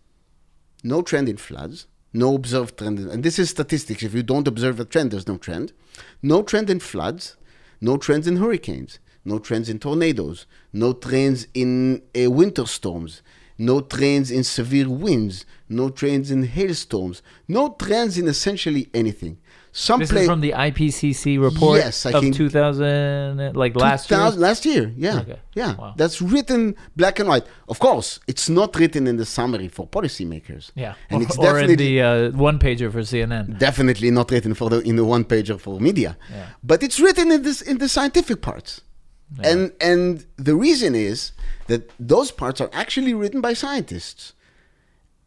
[0.83, 2.97] no trend in floods, no observed trend.
[2.97, 4.01] In, and this is statistics.
[4.01, 5.73] If you don't observe a trend, there's no trend.
[6.23, 7.37] No trend in floods,
[7.79, 13.21] no trends in hurricanes, no trends in tornadoes, no trends in uh, winter storms,
[13.59, 19.37] no trends in severe winds, no trends in hailstorms, no trends in essentially anything.
[19.73, 24.29] Some This is from the IPCC report Yes, I of think- 2000, like last year.
[24.31, 25.39] last year, yeah, Okay.
[25.55, 25.75] yeah.
[25.75, 25.93] Wow.
[25.95, 27.45] That's written black and white.
[27.69, 30.71] Of course, it's not written in the summary for policymakers.
[30.75, 33.57] Yeah, and or, it's definitely the uh, one pager for CNN.
[33.59, 36.17] definitely not written for the in the one pager for media.
[36.29, 36.47] Yeah.
[36.63, 38.81] But it's written in this in the scientific parts.
[39.39, 39.49] Yeah.
[39.51, 41.31] And and the reason is
[41.67, 44.33] that those parts are actually written by scientists,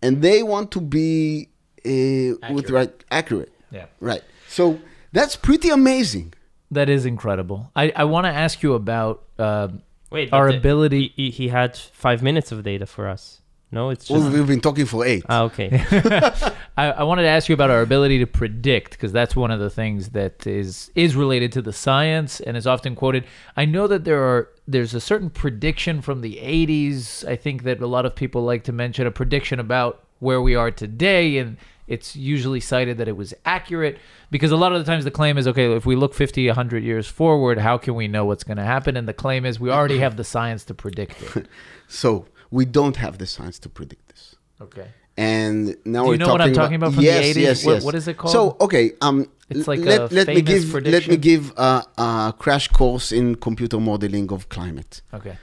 [0.03, 1.49] and they want to be
[1.87, 2.71] uh, with Accurate.
[2.71, 3.53] right accurate.
[3.71, 3.87] Yeah.
[4.01, 4.23] Right.
[4.55, 4.79] So
[5.13, 6.33] that's pretty amazing.
[6.71, 7.71] That is incredible.
[7.75, 9.69] I, I want to ask you about uh,
[10.11, 11.13] Wait, our but the- ability.
[11.17, 13.41] He, he had five minutes of data for us.
[13.73, 14.21] No, it's just.
[14.21, 15.25] Well, we've been talking for eight.
[15.29, 15.69] ah, okay.
[16.77, 19.59] I, I wanted to ask you about our ability to predict because that's one of
[19.59, 23.25] the things that is is related to the science and is often quoted.
[23.57, 27.27] I know that there are there's a certain prediction from the 80s.
[27.27, 30.55] I think that a lot of people like to mention a prediction about where we
[30.55, 33.99] are today and it's usually cited that it was accurate
[34.31, 36.83] because a lot of the times the claim is okay if we look 50 100
[36.83, 39.71] years forward how can we know what's going to happen and the claim is we
[39.71, 41.47] already have the science to predict it
[41.89, 44.37] So we don't have the science to predict this.
[44.61, 47.43] okay And now Do you we're know what I'm talking about from the yes, 80s?
[47.49, 47.85] Yes, What- yes.
[47.85, 48.33] what is it called?
[48.37, 49.19] So okay, um,
[49.51, 50.65] It's like let, a let me give
[50.97, 54.93] let me give a, a crash course in computer modeling of climate.
[55.19, 55.37] okay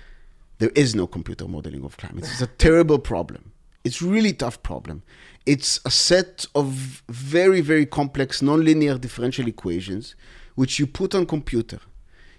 [0.61, 2.23] There is no computer modeling of climate.
[2.31, 3.41] It's a terrible problem.
[3.83, 5.03] It's really tough problem.
[5.45, 6.67] It's a set of
[7.09, 10.15] very very complex nonlinear differential equations
[10.55, 11.79] which you put on computer.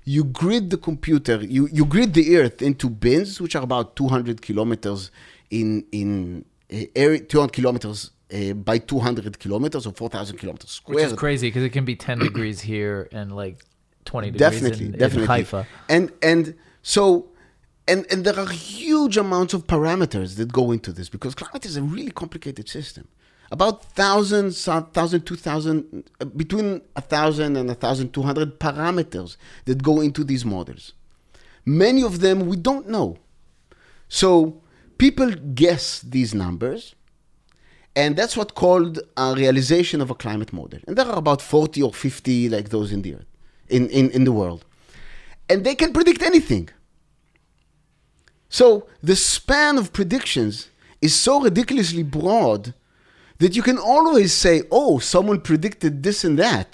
[0.04, 1.36] You grid the computer.
[1.42, 5.10] You you grid the Earth into bins which are about 200 kilometers
[5.50, 11.12] in in uh, area 200 kilometers uh, by 200 kilometers or 4,000 kilometers Which is
[11.12, 13.58] crazy because it can be 10 degrees here and like
[14.04, 15.66] 20 degrees definitely in, in definitely Haifa.
[15.88, 17.28] and and so
[17.92, 21.76] and and there are huge amounts of parameters that go into this because climate is
[21.76, 23.06] a really complicated system.
[23.50, 24.54] About thousand
[24.98, 25.76] thousand two thousand
[26.20, 30.94] uh, between a thousand and a thousand two hundred parameters that go into these models.
[31.66, 33.18] Many of them we don't know.
[34.08, 34.62] So
[34.96, 35.30] people
[35.62, 36.94] guess these numbers
[37.94, 40.80] and that's what called a realization of a climate model.
[40.86, 43.30] And there are about 40 or 50 like those in the earth
[43.68, 44.64] in, in, in the world.
[45.50, 46.70] And they can predict anything
[48.58, 50.68] so the span of predictions
[51.00, 52.74] is so ridiculously broad
[53.38, 56.70] that you can always say oh someone predicted this and that.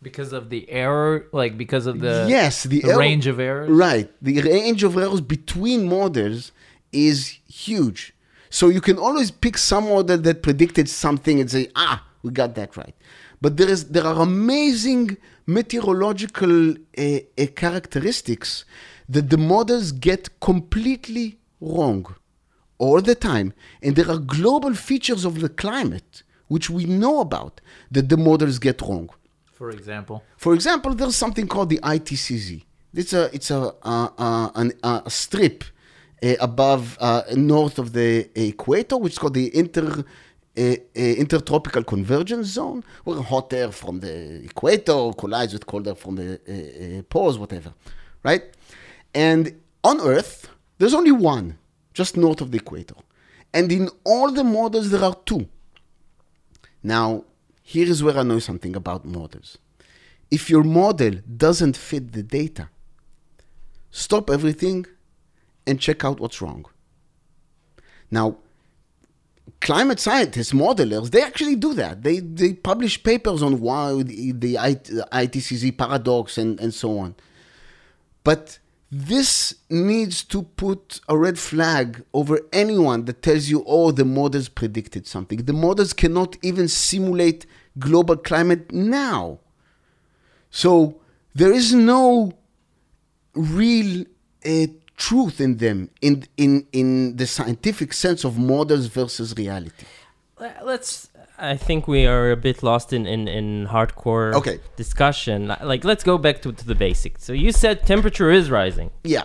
[0.00, 3.68] Because of the error, like because of the yes the, the error- range of errors.
[3.68, 4.08] right.
[4.22, 6.52] The range of errors between models
[6.92, 7.16] is
[7.48, 8.14] huge.
[8.48, 12.54] So you can always pick some model that predicted something and say ah we got
[12.54, 12.94] that right.
[13.42, 18.64] But there is there are amazing meteorological uh, uh, characteristics
[19.14, 21.26] that the models get completely
[21.60, 22.02] wrong
[22.84, 23.48] all the time
[23.82, 26.12] and there are global features of the climate
[26.48, 27.54] which we know about
[27.94, 29.08] that the models get wrong
[29.60, 32.48] For example, for example, there's something called the ITCZ.
[33.00, 33.60] It's a it's a
[34.60, 35.58] an, uh, a strip
[36.22, 39.86] uh, above uh, north of the equator, which is called the inter
[40.56, 40.74] uh, uh,
[41.24, 46.28] intertropical convergence zone, where hot air from the equator collides with cold air from the
[46.48, 47.74] uh, uh, poles, whatever,
[48.24, 48.44] right?
[49.14, 51.58] And on Earth, there's only one,
[51.94, 52.94] just north of the equator,
[53.52, 55.48] and in all the models there are two.
[56.82, 57.24] Now,
[57.62, 59.58] here is where I know something about models.
[60.30, 62.68] If your model doesn't fit the data,
[63.90, 64.86] stop everything
[65.66, 66.66] and check out what's wrong.
[68.10, 68.38] Now,
[69.60, 72.02] climate scientists, modelers, they actually do that.
[72.02, 77.14] They, they publish papers on why the, the ITCZ paradox and, and so on.
[78.24, 78.58] But
[78.90, 84.48] this needs to put a red flag over anyone that tells you, oh, the models
[84.48, 85.44] predicted something.
[85.44, 87.46] The models cannot even simulate
[87.78, 89.38] global climate now.
[90.50, 91.00] So
[91.34, 92.32] there is no
[93.34, 94.04] real
[94.44, 94.66] uh,
[94.96, 99.86] truth in them in, in, in the scientific sense of models versus reality.
[100.64, 101.09] Let's.
[101.42, 104.58] I think we are a bit lost in in, in hardcore Okay.
[104.76, 105.38] discussion.
[105.62, 107.24] Like, let's go back to, to the basics.
[107.24, 108.90] So you said temperature is rising.
[109.04, 109.24] Yeah,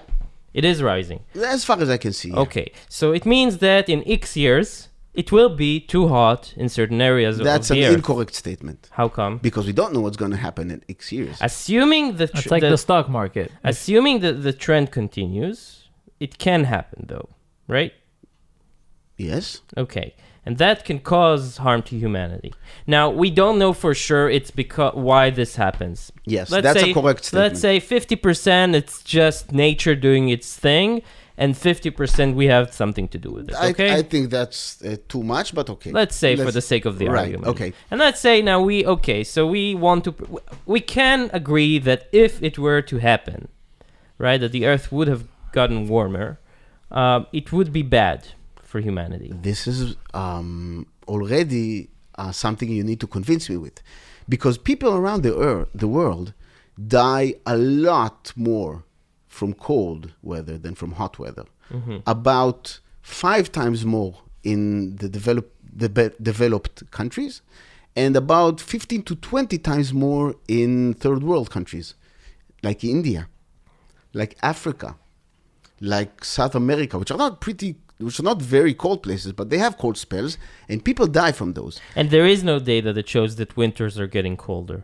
[0.53, 1.19] It is rising.
[1.55, 2.29] as far as I can see.
[2.29, 2.43] yeah.
[2.45, 4.69] Okay, so it means that in X years
[5.13, 7.91] it will be too hot in certain areas That's of an the Earth.
[7.91, 9.33] That's an incorrect statement How come?
[9.49, 11.37] because we don't know what's going to happen in X years.
[11.41, 13.47] Assuming the, tr- it's like the the stock market.
[13.63, 15.59] assuming that the trend continues,
[16.25, 17.29] it can happen though,
[17.77, 17.93] right?
[19.17, 19.61] Yes.
[19.77, 20.13] Okay.
[20.45, 22.53] And that can cause harm to humanity.
[22.85, 26.11] Now, we don't know for sure it's because why this happens.
[26.25, 26.51] Yes.
[26.51, 27.53] Let's that's say, a correct statement.
[27.53, 31.01] Let's say 50% it's just nature doing its thing
[31.37, 33.93] and 50% we have something to do with it, okay?
[33.93, 35.91] I think that's uh, too much, but okay.
[35.91, 37.47] let's say for Let's- the sake of the right, argument.
[37.47, 37.73] okay.
[37.91, 40.15] And let's say now we okay, so we want to
[40.65, 43.49] we can agree that if it were to happen,
[44.17, 46.39] right, that the earth would have gotten warmer,
[46.91, 48.29] um, it would be bad
[48.75, 49.31] for humanity.
[49.49, 53.77] This is um, already uh, something you need to convince me with,
[54.27, 56.33] because people around the earth, the world,
[56.85, 58.83] die a lot more
[59.29, 61.45] from cold weather than from hot weather.
[62.05, 64.13] About five times more
[64.43, 64.61] in
[64.97, 65.53] the developed
[65.83, 67.41] the be- developed countries,
[67.95, 71.95] and about fifteen to twenty times more in third world countries,
[72.61, 73.21] like India,
[74.13, 74.89] like Africa,
[75.79, 79.57] like South America, which are not pretty, which are not very cold places, but they
[79.57, 80.37] have cold spells,
[80.69, 81.79] and people die from those.
[81.95, 84.83] And there is no data that shows that winters are getting colder.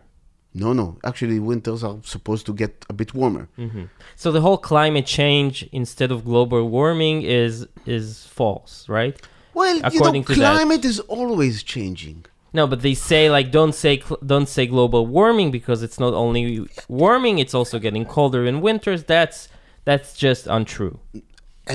[0.53, 3.47] No, no, actually, winters are supposed to get a bit warmer.
[3.57, 3.84] Mm-hmm.
[4.18, 9.18] So the whole climate change instead of global warming is is false, right?
[9.53, 12.26] Well, you know, According to that- climate is always changing.
[12.53, 16.14] No, but they say like don't say cl- don't say global warming because it's not
[16.14, 19.05] only warming, it's also getting colder in winters.
[19.05, 19.47] That's
[19.86, 20.99] that's just untrue.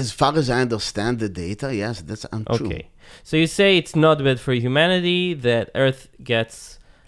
[0.03, 2.67] As far as I understand the data, yes, that's untrue.
[2.67, 2.85] Okay.
[3.29, 6.55] So you say it's not bad for humanity that Earth gets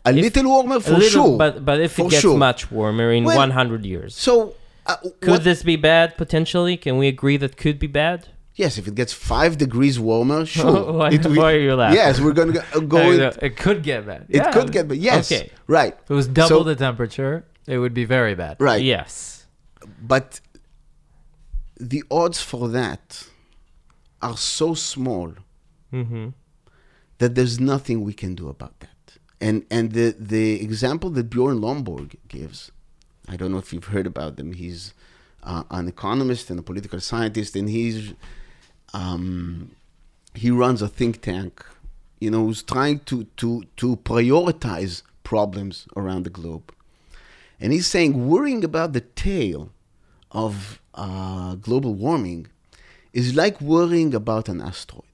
[0.07, 1.39] A If- little warmer for little, sure.
[1.43, 2.39] but but if For it gets sure.
[2.49, 4.55] much warmer in Well, 100 years, so,
[4.87, 6.75] uh, could what- this be bad potentially?
[6.85, 8.19] Can we agree that could be bad?
[8.65, 10.93] yes, if it gets five degrees warmer, sure.
[10.99, 11.99] why, it, why are you laughing?
[12.03, 12.59] yes, we're going to
[12.95, 12.99] go.
[12.99, 14.23] Uh, in, it could get bad.
[14.29, 14.51] it Yeah.
[14.57, 15.45] could get, but yes, Okay.
[15.79, 17.35] right, If it was double So- the temperature,
[17.75, 18.55] it would be very bad.
[18.71, 18.83] right.
[18.95, 19.13] Yes.
[20.13, 20.41] But
[21.79, 23.27] the odds for that
[24.23, 25.35] are so small
[25.93, 26.29] Mm-hmm.
[27.17, 29.19] that there's nothing we can do about that.
[29.41, 32.71] And and the the example that Bjorn Lomborg gives,
[33.27, 34.53] I don't know if you've heard about them.
[34.53, 34.93] He's
[35.43, 38.13] uh, an economist and a political scientist, and he's
[38.93, 39.71] um,
[40.35, 41.65] he runs a think tank.
[42.21, 46.71] You know, who's trying to to to prioritize problems around the globe.
[47.61, 49.73] And he's saying worrying about the tail
[50.33, 52.47] of uh, global warming
[53.13, 55.05] is like worrying about an asteroid.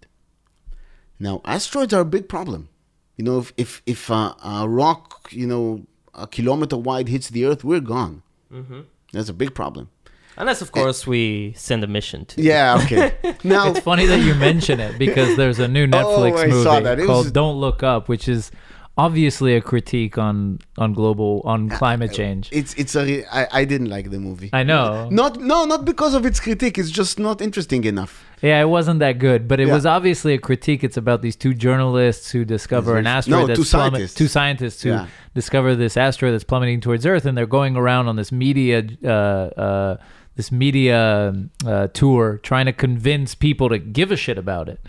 [1.18, 2.68] Now, asteroids are a big problem.
[3.16, 7.44] You know, if if, if uh, a rock, you know, a kilometer wide hits the
[7.46, 8.22] Earth, we're gone.
[8.52, 8.80] Mm-hmm.
[9.12, 9.90] That's a big problem.
[10.36, 12.42] Unless, of course, we send a mission to.
[12.42, 12.80] Yeah.
[12.84, 13.14] Okay.
[13.44, 16.80] now, It's funny that you mention it because there's a new Netflix Oh, movie saw
[16.80, 16.98] that.
[16.98, 18.50] It called was- "Don't Look Up," which is
[18.96, 22.48] obviously a critique on on global on climate change.
[22.52, 23.04] it's it's a.
[23.04, 24.50] Re- I, I didn't like the movie.
[24.52, 25.08] I know.
[25.10, 26.78] Not no not because of its critique.
[26.78, 28.24] It's just not interesting enough.
[28.42, 29.74] Yeah, it wasn't that good, but it Yeah.
[29.74, 30.84] was obviously a critique.
[30.84, 34.14] It's about these two journalists who discover an No, asteroid that's two plummet- scientists.
[34.14, 35.06] two scientists who Yeah.
[35.34, 39.08] discover this asteroid that's plummeting towards Earth, and they're going around on this media uh,
[39.08, 39.96] uh,
[40.36, 41.32] this media
[41.66, 44.80] uh, tour trying to convince people to give a shit about it.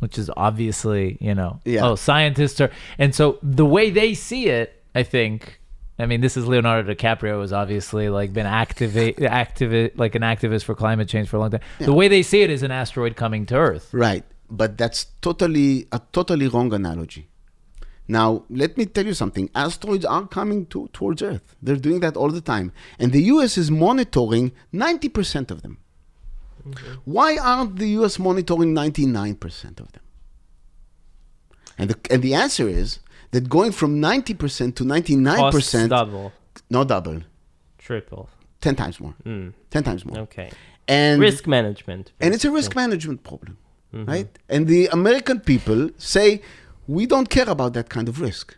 [0.00, 1.84] Which is obviously, you know, Yeah.
[1.86, 5.60] oh, scientists are, and so the way they see it, I think,
[5.98, 10.62] I mean, this is Leonardo DiCaprio has obviously like been activate, activate, like an activist
[10.64, 11.60] for climate change for a long time.
[11.80, 13.88] The way they see it is an asteroid coming to Earth.
[13.92, 14.24] Right.
[14.48, 17.28] But that's totally a totally wrong analogy.
[18.06, 19.50] Now, let me tell you something.
[19.54, 21.56] Asteroids are coming to, towards Earth.
[21.60, 22.72] They're doing that all the time.
[22.98, 25.78] And the US is monitoring 90% of them.
[27.04, 30.02] Why aren't the US monitoring 99% of them?
[31.78, 32.98] And the, and the answer is
[33.30, 36.32] that going from 90% to 99%, Costs double,
[36.70, 37.22] not double,
[37.78, 38.28] triple.
[38.60, 39.14] 10 times more.
[39.24, 39.52] Mm.
[39.70, 40.18] 10 times more.
[40.20, 40.50] Okay.
[40.88, 42.12] And Risk management.
[42.20, 43.58] and it's a risk management problem,
[43.94, 44.10] Mm-hmm.
[44.10, 44.38] right?
[44.48, 46.42] And the American people say
[46.86, 48.56] we don't care about that kind of risk.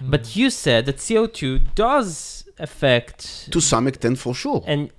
[0.00, 4.62] But you said that CO2 does affect To some extent, for sure.
[4.66, 4.90] and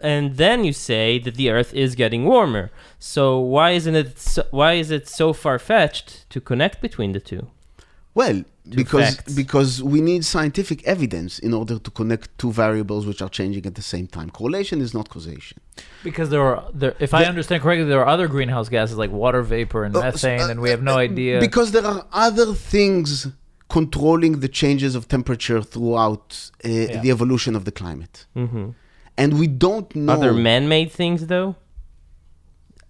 [0.00, 2.70] and then you say that the earth is getting warmer.
[2.98, 7.20] So why isn't it so, why is it so far fetched to connect between the
[7.20, 7.48] two?
[8.16, 8.42] well,
[8.82, 9.34] because facts.
[9.34, 13.74] because we need scientific evidence in order to connect two variables which are changing at
[13.74, 14.28] the same time.
[14.30, 15.58] Correlation is not causation.
[16.02, 19.42] Because there are, there, if I understand correctly, there are other greenhouse gases like water
[19.42, 21.34] vapor and Uh, methane, uh, and we have no uh, idea.
[21.48, 23.28] Because there are other things
[23.68, 26.26] controlling the changes of temperature throughout
[26.64, 26.68] uh,
[27.04, 28.16] the evolution of the climate.
[28.34, 28.66] Mm-hmm.
[29.18, 30.12] And we don't know.
[30.12, 31.56] Other man-made things, though,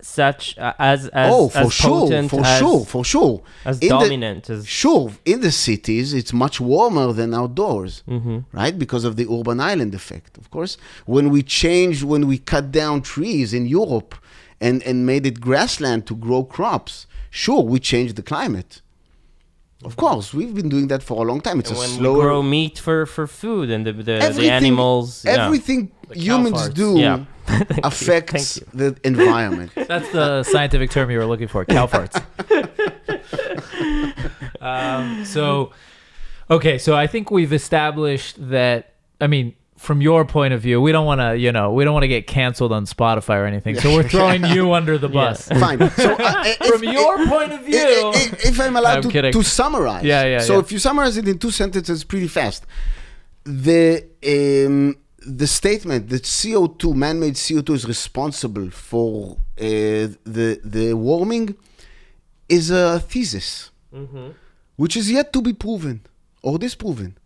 [0.03, 3.43] such uh, as as oh, for as sure, for as, sure, for sure.
[3.65, 8.45] as In the- dominant as Sure, in the cities, it's much warmer than outdoors, Mhm.
[8.53, 8.79] right?
[8.79, 10.77] Because of the urban island effect, of course.
[11.07, 14.15] When we change, when we cut down trees in Europe
[14.61, 18.83] and, and made it grassland to grow crops, sure, we changed the climate.
[19.85, 21.61] Of course, we've been doing that for a long time.
[21.61, 24.13] It's And a when slower we grow meat for, for food and the, the, the
[24.23, 25.23] everything, animals.
[25.25, 25.45] yeah.
[25.47, 26.75] everything The humans farts.
[26.75, 27.25] do Yeah.
[27.85, 29.71] Affects the environment.
[29.77, 32.17] That's the scientific term you were looking for, cow farts.
[34.61, 35.73] um, so,
[36.51, 38.95] okay, so I think we've established that.
[39.21, 39.55] I mean,
[39.87, 42.09] from your point of view, we don't want to, you know, we don't want to
[42.17, 43.75] get canceled on Spotify or anything.
[43.83, 45.39] So we're throwing you under the bus.
[45.65, 45.79] Fine.
[46.05, 49.33] So uh, if, From your point of view, I- I- if I'm allowed I'm to,
[49.33, 50.05] to summarize.
[50.05, 50.59] Yeah, yeah, So yeah.
[50.65, 52.67] if you summarize it in two sentences pretty fast,
[53.45, 54.97] the um,
[55.43, 59.65] the statement that CO2, man-made CO2, is responsible for uh,
[60.37, 61.55] the the warming
[62.49, 64.35] is a thesis, Mhm.
[64.77, 65.97] which is yet to be proven
[66.43, 67.17] or disproven.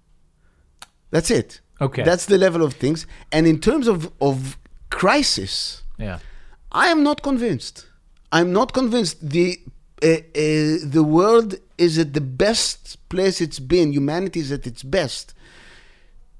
[1.10, 1.60] That's it.
[1.80, 3.06] Okay, That's the level of things.
[3.32, 4.56] And in terms of of
[4.90, 6.18] crisis, yeah,
[6.72, 7.86] I am not convinced.
[8.32, 9.16] I'm not convinced.
[9.30, 9.58] The
[10.02, 13.92] uh, uh, the world is at the best place it's been.
[13.92, 15.34] Humanity is at its best.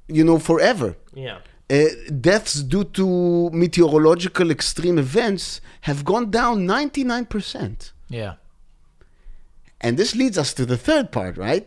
[0.09, 0.97] You know, forever.
[1.15, 1.39] Yeah.
[1.71, 1.85] Uh,
[2.21, 7.93] deaths due to meteorological extreme events have gone down 99%.
[8.09, 8.35] yeah.
[9.81, 11.67] And this leads us to the third part, right?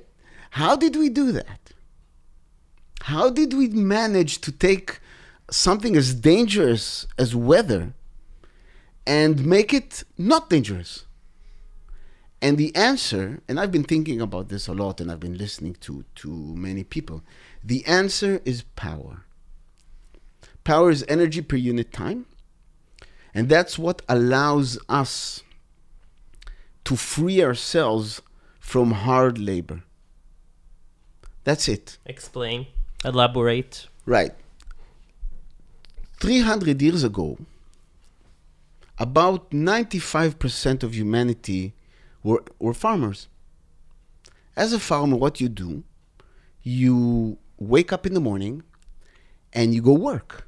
[0.52, 1.63] How did we do that?
[3.08, 5.02] How did we manage to take
[5.52, 7.94] something as dangerous as weather
[9.06, 11.06] and make it not dangerous?
[12.42, 15.76] And the answer, and I've been thinking about this a lot and I've been listening
[15.82, 17.24] to, to many people,
[17.62, 19.26] the answer is power.
[20.64, 22.26] Power is energy per unit time.
[23.34, 25.44] And that's what allows us
[26.86, 28.22] to free ourselves
[28.62, 29.84] from hard labor.
[31.44, 31.98] That's it.
[32.06, 32.68] Explain.
[33.04, 33.88] Elaborate.
[34.06, 34.34] Right.
[36.20, 37.38] 300 years ago,
[38.98, 41.74] about 95% of humanity
[42.24, 43.28] were, were farmers.
[44.56, 45.84] As a farmer, what you do,
[46.62, 48.64] you wake up in the morning
[49.52, 50.48] and you go work.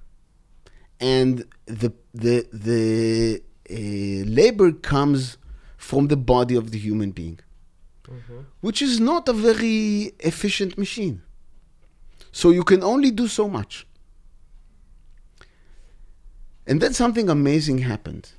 [1.00, 5.38] And the, the, the uh, labor comes
[5.78, 7.40] from the body of the human being,
[8.62, 11.22] which is not a very efficient machine.
[12.36, 13.88] So you can only do so much.
[16.68, 18.32] And then something amazing happened.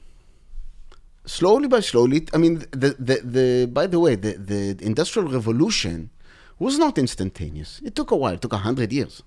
[1.25, 6.11] Slowly by slowly, I mean, the, the, the, by the way, the, the Industrial Revolution
[6.59, 7.81] was not instantaneous.
[7.83, 9.23] It took a while, it took a hundred years.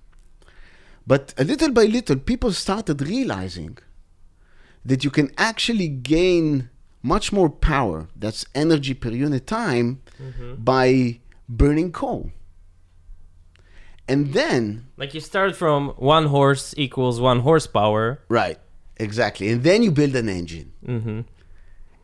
[1.07, 3.79] But a little by little, people started realizing
[4.85, 6.69] that you can actually gain
[7.01, 10.61] much more power, that's energy per unit time, mm-hmm.
[10.63, 12.29] by burning coal.
[14.09, 18.19] And then Like you start from one horse equals one horsepower.
[18.27, 18.57] Right,
[18.97, 19.49] exactly.
[19.51, 20.71] And then you build an engine.
[20.85, 21.19] Mm-hmm.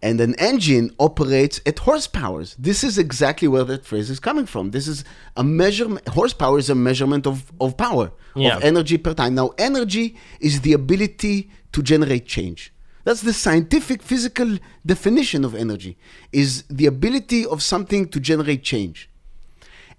[0.02, 2.56] And an engine operates at horsepowers.
[2.60, 4.70] This is exactly where that phrase is coming from.
[4.72, 5.04] This is
[5.36, 6.08] a measurement.
[6.10, 8.58] Horsepower is a measurement of, of power, Yeah.
[8.58, 9.34] of energy per time.
[9.34, 12.72] Now, energy is the ability to generate change.
[13.04, 15.98] That's the scientific, physical definition of energy,
[16.32, 19.10] is the ability of something to generate change.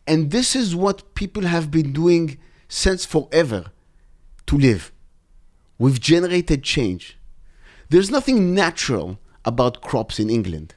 [0.07, 2.39] And this is what people have been doing
[2.69, 3.67] since forever
[4.47, 4.93] to live.
[5.79, 7.19] We've generated change.
[7.89, 10.75] There's nothing natural about crops in England.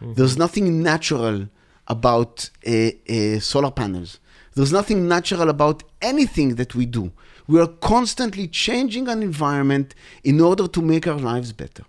[0.00, 1.48] There's nothing natural
[1.86, 4.18] about uh, uh, solar panels.
[4.54, 7.12] There's nothing natural about anything that we do.
[7.46, 9.94] We are constantly changing an environment
[10.24, 11.84] in order to make our lives better.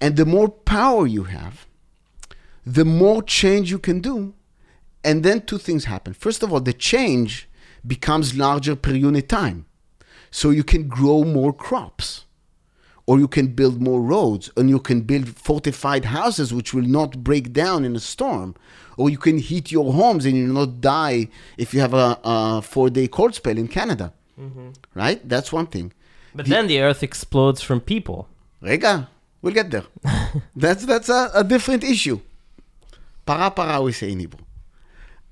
[0.00, 1.66] And the more power you have,
[2.64, 4.34] the more change you can do.
[5.04, 6.12] And then two things happen.
[6.14, 7.48] First of all, the change
[7.86, 9.66] becomes larger per unit time.
[10.30, 12.24] So you can grow more crops,
[13.06, 17.24] or you can build more roads, and you can build fortified houses which will not
[17.24, 18.54] break down in a storm,
[18.98, 22.60] or you can heat your homes and you'll not die if you have a, a
[22.62, 24.12] four day cold spell in Canada.
[24.38, 24.68] Mm-hmm.
[24.94, 25.26] Right?
[25.26, 25.92] That's one thing.
[26.34, 28.28] But The- then the earth explodes from people.
[28.60, 29.08] Rega,
[29.40, 29.84] we'll get there.
[30.56, 32.20] that's that's a, a different issue.
[33.24, 34.44] Para para, we say in Hebrew.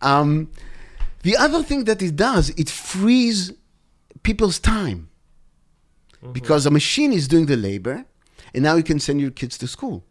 [0.00, 0.50] Um,
[1.22, 3.52] the other thing that it does, it frees
[4.22, 5.08] people's time.
[6.32, 8.04] Because a machine is doing the labor,
[8.52, 10.04] and now you can send your kids to school.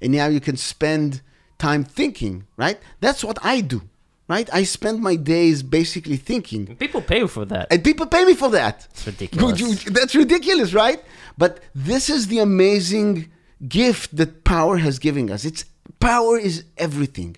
[0.00, 1.22] And now you can spend
[1.58, 2.78] time thinking, right?
[3.00, 3.82] That's what I do,
[4.28, 4.48] right?
[4.52, 6.76] I spend my days basically thinking.
[6.76, 7.66] People pay for that.
[7.70, 8.86] And people pay me for that.
[8.90, 9.84] It's ridiculous.
[9.84, 11.02] That's ridiculous, right?
[11.36, 13.30] But this is the amazing
[13.66, 15.44] gift that power has given us.
[15.44, 15.64] It's
[15.98, 17.36] power is everything.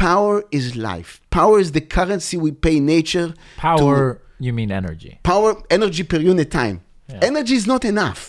[0.00, 1.20] Power is life.
[1.28, 3.34] Power is the currency we pay nature.
[3.58, 5.18] Power, you mean energy.
[5.22, 6.80] Power, energy per unit time.
[7.06, 7.18] Yeah.
[7.30, 8.20] Energy is not enough.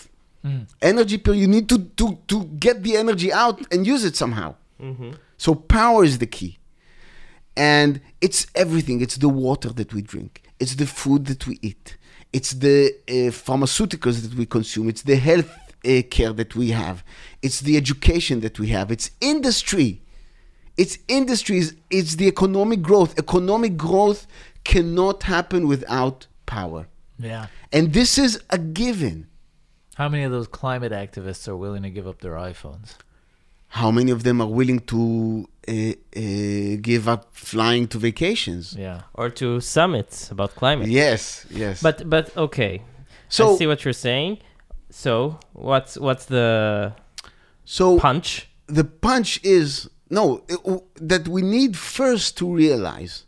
[0.82, 4.54] Energy per you need to, to to get the energy out and use it somehow.
[5.44, 6.58] So power is the key.
[7.56, 9.00] And it's everything.
[9.00, 10.32] It's the water that we drink.
[10.62, 11.96] It's the food that we eat.
[12.32, 13.12] It's the uh,
[13.48, 14.88] pharmaceuticals that we consume.
[14.92, 15.50] It's the health
[15.86, 16.96] uh, care that we have.
[17.46, 18.86] It's the education that we have.
[18.96, 20.02] It's industry.
[20.76, 21.74] It's industries.
[21.90, 23.18] It's the economic growth.
[23.18, 24.26] Economic growth
[24.64, 26.88] cannot happen without power.
[27.18, 27.46] Yeah.
[27.72, 29.28] And this is a given.
[29.96, 32.96] How many of those climate activists are willing to give up their iPhones?
[33.68, 38.74] How many of them are willing to uh, uh, give up flying to vacations?
[38.78, 39.02] Yeah.
[39.14, 40.88] or to summits about climate.
[40.88, 41.82] Yes, yes.
[41.82, 42.82] But but okay.
[43.28, 44.38] so I see what you're saying.
[44.90, 46.94] So what's what's the
[47.64, 48.48] so punch?
[48.66, 50.42] the punch is no
[51.12, 53.24] that we need first to realize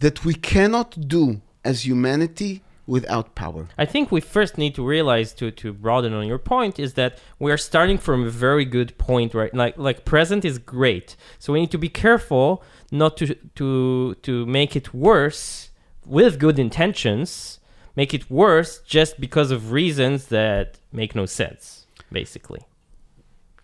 [0.00, 3.68] that we cannot do as humanity without power.
[3.78, 7.18] I think we first need to realize to to broaden on your point is that
[7.38, 11.16] we are starting from a very good point right like like present is great.
[11.38, 15.70] So we need to be careful not to to to make it worse
[16.04, 17.60] with good intentions,
[17.94, 22.62] make it worse just because of reasons that make no sense basically.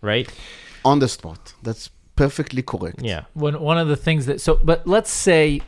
[0.01, 0.29] Right?
[0.85, 1.55] On the spot.
[1.63, 3.03] That's perfectly correct.
[3.03, 3.25] Yeah.
[3.35, 5.61] One one of the things that so but let's say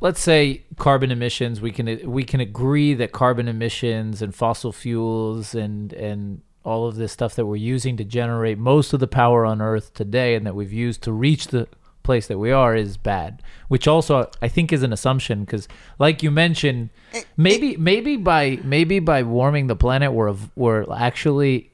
[0.00, 5.54] let's say carbon emissions we can we can agree that carbon emissions and fossil fuels
[5.54, 9.44] and and all of this stuff that we're using to generate most of the power
[9.44, 11.68] on earth today and that we've used to reach the
[12.02, 15.66] place that we are is bad which also i think is an assumption because
[15.98, 16.90] like you mentioned
[17.36, 21.70] maybe maybe by maybe by warming the planet we're we're actually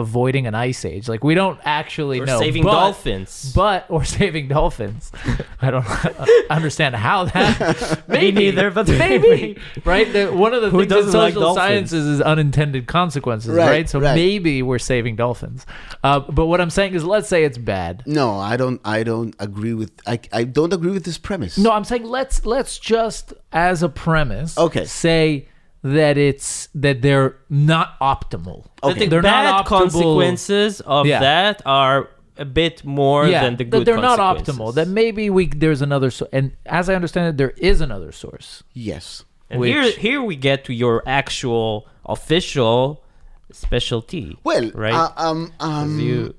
[0.00, 3.52] avoiding an ice age like we don't actually Or know saving but- dolphins.
[3.54, 5.12] but or saving dolphins.
[5.62, 5.86] I don't
[6.50, 8.02] understand how that.
[8.08, 9.58] Maybe, neither, but maybe maybe.
[9.84, 10.12] right.
[10.12, 13.66] The, one of the Who things in doesn't like social sciences is unintended consequences, right?
[13.70, 14.14] Right, So right.
[14.16, 15.66] maybe we're saving dolphins.
[16.02, 18.02] Uh, but what I'm saying is, let's say it's bad.
[18.06, 21.58] No, I don't I don't agree with I, I don't agree with this premise.
[21.58, 24.84] No, I'm saying let's let's just as a premise, Okay.
[24.86, 25.46] say
[25.82, 28.66] that it's that they're not optimal.
[28.82, 29.68] That the They're bad not optimal.
[29.68, 31.20] consequences of Yeah.
[31.20, 34.74] that are a bit more than the that good they're not optimal.
[34.74, 38.62] That maybe we there's another source, and as I understand it, there is another source.
[38.72, 39.24] Yes.
[39.52, 43.02] and which- here, here we get to your actual official
[43.50, 44.38] specialty.
[44.44, 44.94] Well, right?
[44.94, 46.34] uh, um, um, you,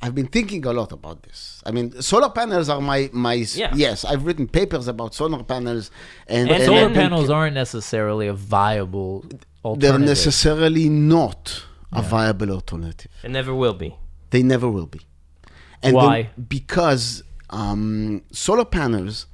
[0.00, 1.60] I've been thinking a lot about this.
[1.66, 3.72] I mean, solar panels are my my Yeah.
[3.74, 4.04] yes.
[4.04, 5.90] I've written papers about solar panels,
[6.28, 9.24] and, And Solar then- panels aren't necessarily a viable
[9.64, 9.80] alternative.
[9.80, 13.10] They're necessarily not a viable alternative.
[13.24, 13.96] it never will be.
[14.30, 15.00] They never will be.
[15.82, 16.30] And Why?
[16.48, 19.26] because um, solar panels,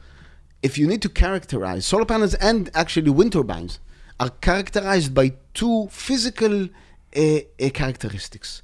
[0.62, 3.81] if you need to characterize solar panels and actually wind turbines,
[4.21, 8.62] are characterized by two physical uh, uh, characteristics.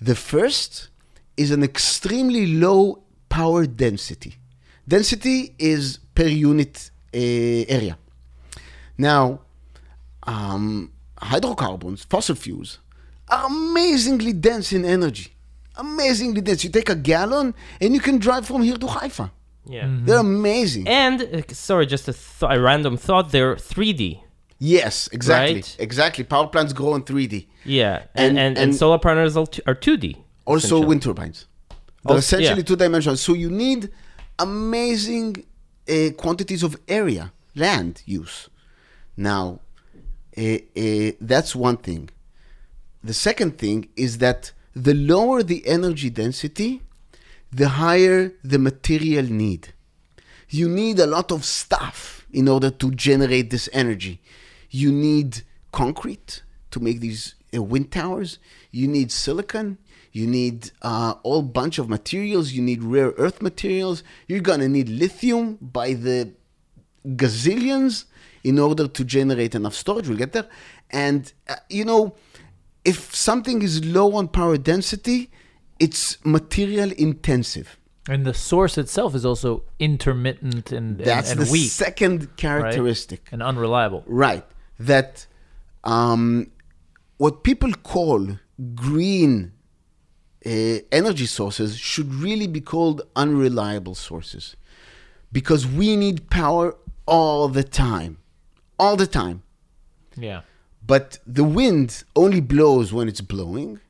[0.00, 0.88] The first
[1.42, 2.80] is an extremely low
[3.28, 4.32] power density.
[4.94, 6.74] Density is per unit
[7.14, 7.18] uh,
[7.76, 7.94] area.
[8.98, 9.40] Now,
[10.34, 12.78] um, hydrocarbons, fossil fuels,
[13.28, 15.28] are amazingly dense in energy.
[15.76, 16.64] Amazingly dense.
[16.64, 19.30] You take a gallon and you can drive from here to Haifa.
[19.66, 19.86] Yeah.
[20.04, 20.88] They're amazing.
[20.88, 23.30] And uh, sorry, just a, th- a random thought.
[23.30, 24.20] They're 3D.
[24.58, 25.54] yes, exactly.
[25.56, 25.76] Right.
[25.78, 26.24] Exactly.
[26.24, 27.46] Power plants grow in 3D.
[27.64, 29.46] Yeah, and And- and, and, and- solar panels are
[29.86, 30.06] 2D.
[30.44, 31.46] Also, wind turbines.
[32.04, 32.64] They're Also- essentially yeah.
[32.64, 33.16] two dimensional.
[33.16, 33.90] So you need
[34.38, 35.44] amazing
[35.88, 38.48] uh, quantities of area, land use.
[39.16, 39.60] Now,
[40.36, 42.08] uh, uh, that's one thing.
[43.02, 46.82] The second thing is that the lower the energy density,
[47.52, 49.72] the higher the material need.
[50.48, 54.20] You need a lot of stuff in order to generate this energy.
[54.70, 58.38] You need concrete to make these uh, wind towers.
[58.70, 59.78] You need silicon.
[60.12, 62.52] You need uh, all bunch of materials.
[62.52, 64.02] You need rare earth materials.
[64.26, 66.32] You're gonna need lithium by the
[67.06, 68.04] gazillions
[68.42, 70.08] in order to generate enough storage.
[70.08, 70.48] We'll get there.
[70.90, 72.14] And, uh, you know,
[72.84, 75.30] if something is low on power density,
[75.78, 77.76] it's material intensive.
[78.08, 83.28] and the source itself is also intermittent and, and, That's and the weak second characteristic.
[83.30, 84.02] and unreliable.
[84.06, 84.44] Right.
[84.78, 85.26] That
[85.84, 86.50] um,
[87.18, 88.38] what people call
[88.74, 89.52] green
[90.46, 94.56] uh, energy sources should really be called unreliable sources
[95.32, 96.76] because we need power
[97.06, 98.18] all the time.
[98.78, 99.42] All the time.
[100.16, 100.42] Yeah.
[100.86, 103.80] But the wind only blows when it's blowing,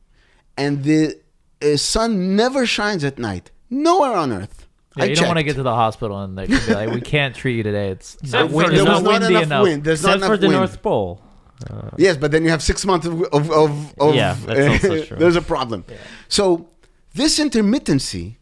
[0.56, 1.18] and the
[1.62, 3.50] uh, sun never shines at night.
[3.70, 4.66] Nowhere on Earth.
[4.96, 6.90] Yeah, I you don't want to get to the hospital and they can be like,
[6.90, 7.90] we can't treat you today.
[7.90, 9.62] It's not, for wind, it's there not was not windy enough enough.
[9.62, 9.84] wind.
[9.84, 10.58] There's not Except for the wind.
[10.58, 11.22] North Pole.
[11.68, 15.04] Uh, Yes, but then you have six months of of, of, of Yeah, that's also
[15.04, 15.16] true.
[15.18, 15.84] there's a problem.
[16.28, 16.68] So
[17.14, 18.36] this intermittency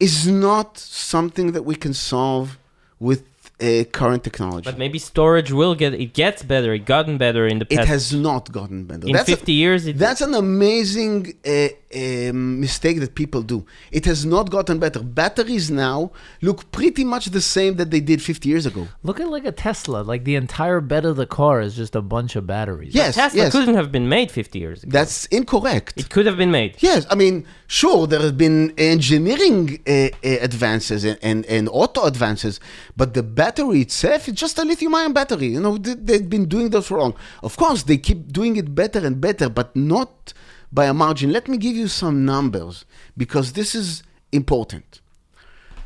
[0.00, 2.58] is not something that we can solve
[3.00, 3.22] with
[3.60, 4.64] uh, current technology.
[4.64, 6.72] but maybe storage will get it gets better.
[6.74, 7.80] It gotten better in the past.
[7.80, 9.06] it has not gotten better.
[9.06, 9.86] in That's a- 50 years.
[9.86, 13.66] It, That's an amazing uh, um, mistake that people do.
[13.90, 15.00] It has not gotten better.
[15.02, 18.86] Batteries now look pretty much the same that they did 50 years ago.
[19.02, 20.02] Look at like a Tesla.
[20.02, 22.94] Like the entire bed of the car is just a bunch of batteries.
[22.94, 23.52] Yes, Tesla yes.
[23.52, 24.90] couldn't have been made 50 years ago.
[24.92, 25.94] That's incorrect.
[25.96, 26.76] it could have been made.
[26.78, 32.04] Yes, I mean, sure, there have been engineering uh, uh, advances and, and, and auto
[32.04, 32.60] advances,
[32.96, 35.48] but the battery itself is just a lithium ion battery.
[35.48, 37.14] You know, they, they've been doing this for long.
[37.42, 40.32] Of course, they keep doing it better and better, but not
[40.72, 41.32] by a margin.
[41.32, 42.84] Let me give you some numbers
[43.16, 45.00] because this is important.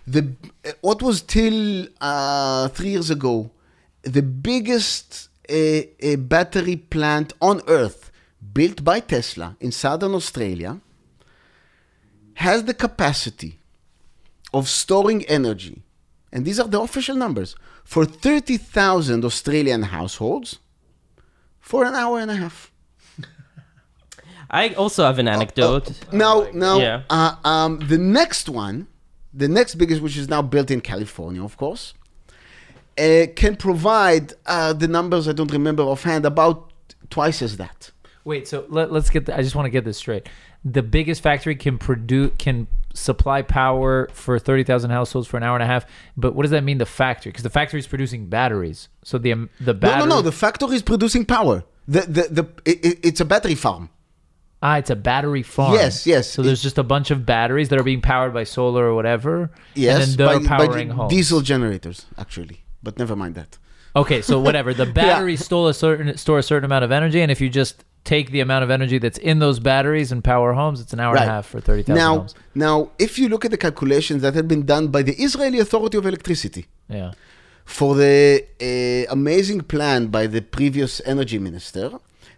[0.07, 0.35] The
[0.67, 3.53] uh, what was till uh, three years ago
[4.03, 8.11] the biggest uh, uh, battery plant on Earth,
[8.53, 10.81] built by Tesla in southern Australia,
[12.35, 13.59] has the capacity
[14.53, 15.83] of storing energy,
[16.33, 17.55] and these are the official numbers,
[17.85, 20.59] for 30,000 Australian households
[21.61, 22.73] for an hour and a half.
[24.51, 25.93] I also have an anecdote.
[26.13, 27.03] Now, now, Yeah.
[27.11, 28.87] uh, um, the next one,
[29.33, 31.95] the next biggest, which is now built in California, of course,
[32.99, 36.73] uh, can provide uh, the numbers I don't remember offhand about
[37.09, 37.91] twice as that.
[38.25, 39.27] Wait, so let, let's get.
[39.27, 40.29] The, I just want to get this straight.
[40.65, 45.55] The biggest factory can produce can supply power for thirty thousand households for an hour
[45.57, 45.87] and a half.
[46.17, 46.79] But what does that mean?
[46.79, 48.89] The factory, because the factory is producing batteries.
[49.05, 50.01] So the um, the battery.
[50.01, 50.15] no, no.
[50.17, 50.23] no.
[50.23, 51.65] The factory is producing power.
[51.89, 53.91] The, the, the, it, it- it's a battery farm.
[54.63, 55.75] ah, it's a battery farm.
[55.75, 56.31] Yes, yes.
[56.31, 59.51] So there's just a bunch of batteries that are being powered by solar or whatever.
[59.75, 61.11] Yes, and then they're by, by homes.
[61.11, 62.63] diesel generators, actually.
[62.83, 63.59] But never mind that.
[63.97, 64.73] Okay, so whatever.
[64.73, 67.85] The batteries stole a certain store a certain amount of energy, and if you just
[68.05, 71.15] take the amount of energy that's in those batteries and power homes, it's an hour
[71.17, 72.35] and a half for thirty thousand Now, homes.
[72.55, 75.97] now, if you look at the calculations that have been done by the Israeli Authority
[75.99, 77.13] of Electricity, Yeah.
[77.65, 81.91] for the uh, amazing plan by the previous energy minister,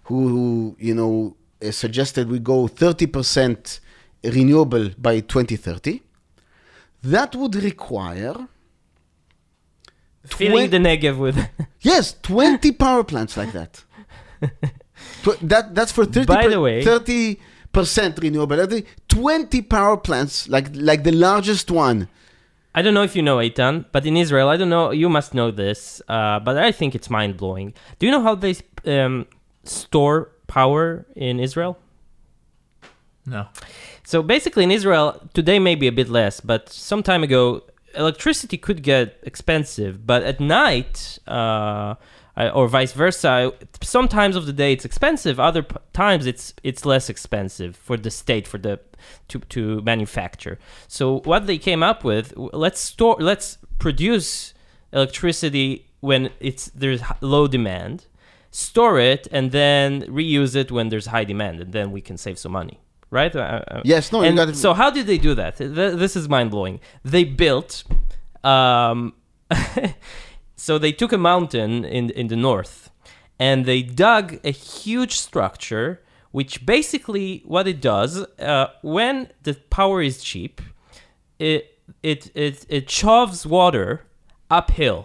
[0.05, 1.37] who, who you know
[1.67, 3.81] uh, suggested we go 30%
[4.25, 6.03] renewable by 2030.
[7.03, 8.49] That would require
[10.27, 11.37] Filling the Negev with.
[11.81, 13.85] yes 20 power plants like that.
[15.25, 17.41] Tw- that that's for 30 By the way- 30
[17.73, 18.87] percent renewable energy.
[19.09, 22.09] 20 power plants like like the largest one.
[22.77, 24.91] I don't know if you know Eitan, but in Israel, I don't know.
[25.03, 27.73] You must know this, uh, but I think it's mind blowing.
[27.99, 28.55] Do you know how they
[28.97, 29.27] um,
[29.63, 30.19] store
[30.49, 31.79] power in Israel?
[33.27, 33.47] No.
[34.05, 37.63] So basically, in Israel today, maybe a bit less, but some time ago,
[37.95, 40.05] electricity could get expensive.
[40.05, 41.95] But at night, uh,
[42.37, 45.39] I- or vice versa, sometimes of the day it's expensive.
[45.39, 48.81] Other p- times it's it's less expensive for the state for the
[49.29, 50.59] to to manufacture.
[50.89, 54.55] So what they came up with, let's store, let's produce
[54.93, 58.07] electricity when it's there's low demand,
[58.51, 62.39] store it, and then reuse it when there's high demand, and then we can save
[62.39, 62.79] some money.
[63.11, 63.35] Right?
[63.37, 64.57] Uh, uh, Yes, no, you got it.
[64.57, 65.57] so how did they do that?
[65.59, 66.81] Th- this is mind blowing.
[67.05, 67.85] They built,
[68.43, 69.13] um,
[70.65, 72.91] so they took a mountain in in the north,
[73.39, 75.89] and they dug a huge structure,
[76.37, 80.63] which basically what it does uh, when the power is cheap,
[81.39, 81.61] it
[82.03, 83.89] it it it shoves water
[84.59, 85.01] uphill.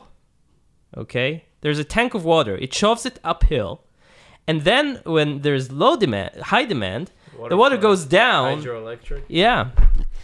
[0.96, 1.30] Okay,
[1.62, 2.56] there's a tank of water.
[2.66, 3.72] It shoves it uphill,
[4.48, 7.12] and then when there's low demand, high demand,
[7.50, 8.62] the water goes down.
[8.62, 9.24] Hydroelectric.
[9.28, 9.72] Yeah.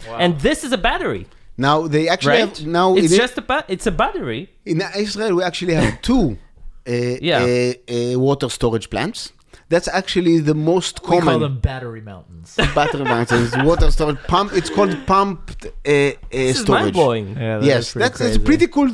[0.08, 1.26] And this is a battery,
[1.58, 2.58] Now they actually right?
[2.58, 4.50] have, now it's in, just a ba- it's a battery.
[4.64, 6.36] in Israel we actually have two
[6.88, 7.40] uh, Yeah.
[7.42, 9.32] uh, uh, water storage plants.
[9.68, 11.16] That's actually the most common.
[11.18, 12.54] We call common them battery mountains.
[12.74, 14.52] battery mountains water storage pump.
[14.52, 17.26] It's called pumped uh, uh, This is mind blowing.
[17.36, 18.90] yeah, yes, that's, that's pretty cool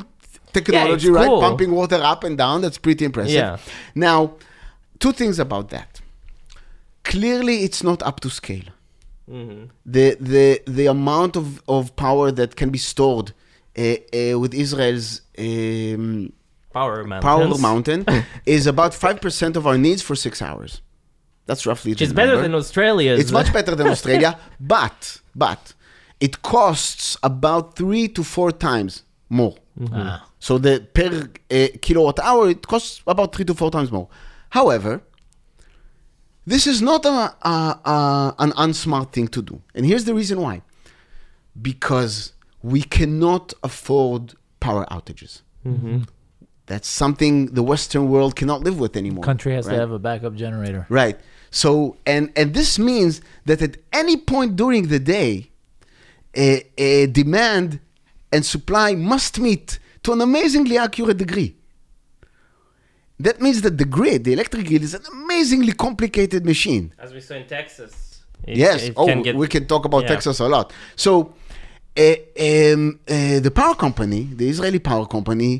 [0.52, 1.26] technology, it's right?
[1.26, 1.40] cool.
[1.40, 2.62] Pumping water up and down.
[2.62, 3.34] That's pretty impressive.
[3.34, 3.58] Yeah.
[3.94, 4.18] Now,
[4.98, 6.00] two things about that.
[7.04, 8.68] Clearly, it's not up to scale.
[9.32, 9.64] Mm-hmm.
[9.86, 13.32] The the the amount of, of power that can be stored
[13.78, 16.32] uh, uh, with Israel's um,
[16.72, 17.24] Power mountains.
[17.24, 18.06] power mountain
[18.46, 20.80] is about five percent of our needs for six hours.
[21.46, 21.92] That's roughly.
[21.92, 23.12] Is better than Australia.
[23.14, 25.74] It's much better than Australia, but but
[26.20, 29.56] it costs about three to four times more.
[29.92, 30.28] Ah.
[30.38, 34.08] So the per uh, kilowatt hour it costs about three to four times more.
[34.50, 35.02] However,
[36.46, 40.40] this is not a, a, a, an unsmart thing to do, and here's the reason
[40.40, 40.62] why:
[41.60, 42.32] because
[42.62, 45.42] we cannot afford power outages.
[45.66, 46.02] Mm-hmm.
[46.66, 49.24] That's something the Western world cannot live with anymore.
[49.24, 49.74] Country has right?
[49.74, 50.86] to have a backup generator.
[50.88, 51.18] Right.
[51.50, 55.50] So, and and this means that at any point during the day,
[56.36, 57.80] a, a demand
[58.32, 61.56] and supply must meet to an amazingly accurate degree.
[63.26, 66.84] That means that the grid, the electric grid, is an amazingly complicated machine.
[67.04, 67.92] As we saw in Texas.
[68.50, 68.78] It, yes.
[68.88, 70.08] it oh, can get- we can talk about yeah.
[70.14, 70.66] Texas a lot.
[71.04, 71.12] So,
[71.96, 72.02] uh,
[72.48, 75.52] um, uh, the power company, the Israeli power company,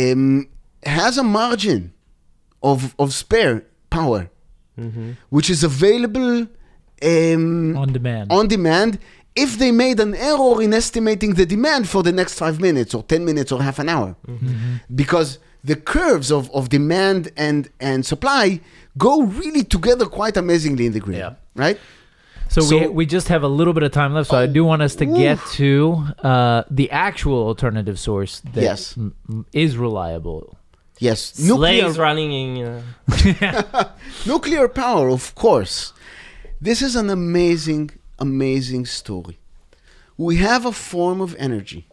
[0.00, 0.48] um,
[0.84, 1.80] has a margin
[2.62, 3.56] of of spare
[3.98, 4.22] power,
[4.80, 5.10] Mm-hmm.
[5.36, 6.32] which is available
[7.10, 8.26] um, On demand.
[8.32, 8.98] on demand
[9.44, 13.02] if they made an error in estimating the demand for the next five minutes or
[13.02, 14.16] 10 minutes or half an hour.
[14.26, 14.76] Mm-hmm.
[14.94, 18.60] Because the curves of, of demand and, and supply
[18.98, 21.18] go really together quite amazingly in the grid.
[21.18, 21.34] Yeah.
[21.54, 21.78] Right?
[22.48, 24.64] So, we, So- we just have a little bit of time left, so I do
[24.64, 28.96] want us to get to uh, the actual alternative source that Yes.
[28.98, 30.58] m- m- is reliable.
[30.98, 31.20] Yes.
[31.34, 32.82] Slaves running in.
[33.40, 33.84] Uh,
[34.26, 35.92] Nuclear power, of course.
[36.60, 39.38] This is an amazing, amazing story.
[40.16, 41.88] We have a form of energy,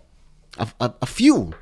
[0.57, 1.55] a, a, a fuel,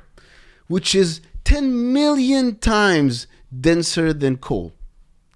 [0.66, 3.26] which is 10 million times
[3.58, 4.74] denser than coal.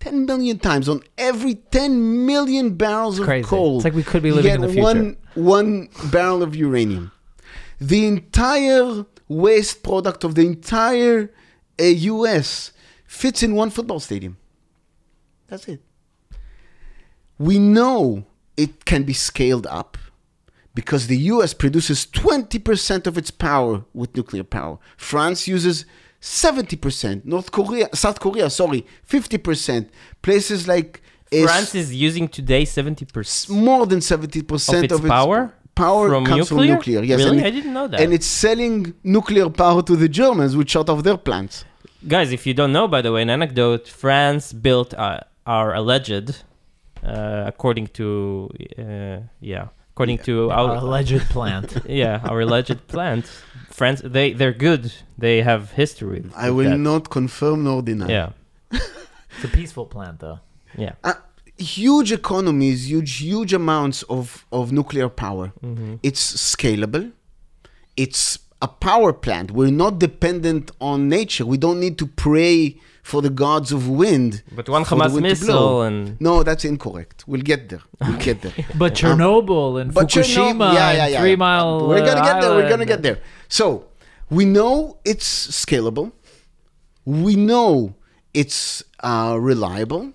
[0.01, 3.49] 10 million times on every 10 million barrels of Crazy.
[3.49, 3.77] coal.
[3.77, 4.83] It's like we could be you living get in the future.
[4.83, 7.13] One, one barrel of uranium.
[7.81, 11.33] The entire waste product of the entire
[11.81, 12.73] uh, US
[13.07, 14.37] fits in one football stadium.
[15.47, 15.81] That's it.
[17.39, 18.27] We know
[18.59, 19.97] it can be scaled up
[20.75, 24.79] because the US produces 20% of its power with nuclear power.
[24.99, 25.87] France uses
[26.23, 27.25] 70%.
[27.25, 29.89] North Korea, South Korea, sorry, 50%.
[30.23, 35.53] Places like France is using today 70% more than 70% of its power?
[35.75, 36.67] power from comes nuclear?
[36.69, 37.03] from nuclear.
[37.03, 37.39] Yes, Really?
[37.39, 37.99] and, I didn't know that.
[38.01, 41.65] and it's selling nuclear power to the Germans, which shut off their plants.
[42.07, 46.43] Guys, if you don't know, by the way, an anecdote France built uh, our alleged,
[47.03, 51.77] uh, according to, uh, yeah, according to Our our, alleged plant.
[51.89, 53.27] yeah, our alleged plant.
[53.71, 54.93] France, they, they're good.
[55.19, 56.25] They have history.
[56.37, 56.79] I will that.
[56.79, 58.09] not confirm nor deny.
[58.09, 58.31] Yeah,
[58.73, 60.41] It's a peaceful plant, though.
[60.77, 60.93] yeah.
[61.03, 61.15] Uh,
[61.59, 65.53] huge economies, huge, huge amounts of, of nuclear power.
[65.63, 65.95] Mm-hmm.
[66.03, 66.23] It's
[66.55, 67.13] scalable.
[67.97, 69.51] It's a power plant.
[69.51, 71.47] We're not dependent on nature.
[71.47, 74.43] We don't need to pray for the gods of wind.
[74.55, 75.83] But one for the Hamas wind to missile blow.
[75.83, 77.25] and No, that's incorrect.
[77.27, 77.83] We'll get there.
[78.01, 78.53] We'll get there.
[78.77, 81.37] But Chernobyl and But Fukushima Chernobyl- yeah, yeah, and yeah, Three.
[81.37, 81.89] Mile.
[81.89, 82.55] We're gonna uh, get there.
[82.55, 83.19] We're gonna get there.
[83.49, 83.87] So
[84.31, 85.29] we know it's
[85.65, 86.13] scalable.
[87.05, 87.95] We know
[88.33, 90.13] it's uh, reliable.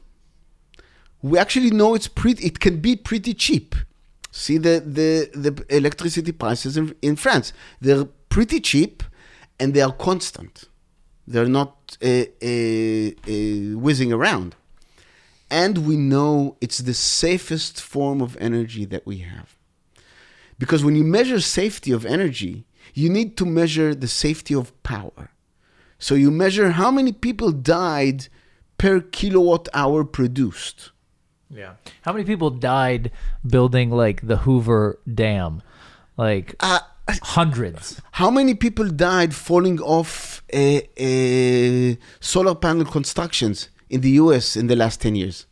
[1.21, 2.45] We actually know it's pretty.
[2.45, 3.75] It can be pretty cheap.
[4.31, 7.51] See the the the electricity prices in, in France.
[7.81, 9.03] They're pretty cheap,
[9.59, 10.65] and they are constant.
[11.27, 14.55] They're not uh, uh, uh, whizzing around.
[15.49, 19.55] And we know it's the safest form of energy that we have.
[20.59, 25.31] Because when you measure safety of energy, you need to measure the safety of power.
[25.99, 28.27] So you measure how many people died
[28.77, 30.91] per kilowatt hour produced.
[31.49, 31.73] Yeah.
[32.01, 33.11] How many people died
[33.45, 35.61] building like the Hoover Dam?
[36.17, 36.79] Like Uh,
[37.23, 38.01] hundreds.
[38.11, 44.67] how many people died falling off uh, uh, solar panel constructions in the US in
[44.67, 45.45] the last 10 years?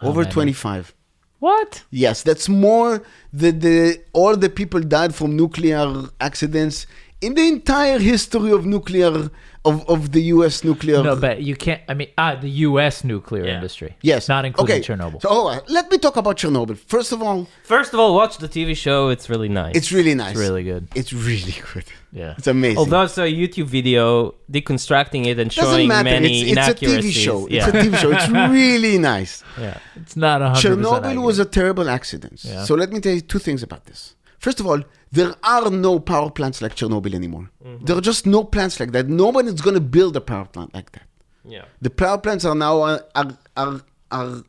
[0.00, 0.24] Over?
[0.24, 0.94] 25.
[1.38, 1.84] What?
[1.90, 3.02] Yes, that's more
[3.32, 6.86] than the all the people died from nuclear accidents
[7.20, 9.30] in the entire history of nuclear
[9.64, 10.64] of, of the U.S.
[10.64, 11.02] nuclear.
[11.02, 11.80] No, but you can't.
[11.88, 13.04] I mean, ah, the U.S.
[13.04, 13.54] nuclear Yeah.
[13.56, 13.96] industry.
[14.02, 14.84] yes, Not including okay.
[14.84, 15.22] Chernobyl.
[15.22, 16.76] So oh, let me talk about Chernobyl.
[16.76, 19.08] First of all, First of all, watch the TV show.
[19.08, 19.76] It's really nice.
[19.76, 20.32] it's really nice.
[20.32, 20.88] It's really good.
[20.94, 21.84] It's really good.
[22.12, 22.34] Yeah.
[22.38, 22.78] It's amazing.
[22.78, 26.04] Although it's a YouTube video deconstructing it and doesn't showing matter.
[26.10, 27.48] many It's, it's a TV show.
[27.48, 27.68] Yeah.
[27.68, 28.10] It's a TV show.
[28.10, 29.42] It's really nice.
[29.58, 29.78] yeah.
[29.96, 30.78] It's not a hundred.
[30.80, 32.44] Chernobyl was a terrible accident.
[32.44, 32.64] Yeah.
[32.64, 34.14] So let me tell you two things about this.
[34.38, 34.82] First of all,
[35.12, 37.50] there are no power plants like Chernobyl anymore.
[37.64, 37.84] Mm-hmm.
[37.84, 39.08] There are just no plants like that.
[39.08, 41.06] Nobody's going to build a power plant like that.
[41.44, 41.64] Yeah.
[41.80, 44.42] The power plants are now uh, are are, are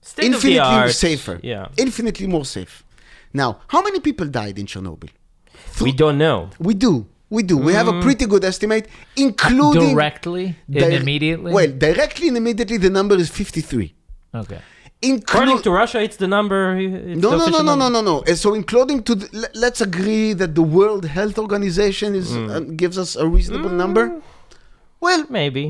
[0.00, 0.90] State of the infinitely art.
[0.92, 1.40] safer.
[1.42, 1.68] Yeah.
[1.78, 2.84] Infinitely more safe.
[3.32, 5.10] Now, how many people died in Chernobyl?
[5.80, 6.50] We don't know.
[6.58, 7.06] We do.
[7.30, 7.56] We do.
[7.56, 7.76] We Mm.
[7.80, 11.52] have a pretty good estimate, including directly and Di- immediately.
[11.52, 13.92] Well, directly and immediately, the number is fifty-three.
[14.42, 14.60] okay.
[15.12, 16.60] According to Russia, it's the number.
[16.76, 18.16] It's no, the no, no, no, no, no, no.
[18.20, 22.50] Uh, So, including to, the, le- let's agree that the World Health Organization is Mm.
[22.54, 24.04] uh, gives us a reasonable number.
[25.00, 25.64] Well, Maybe.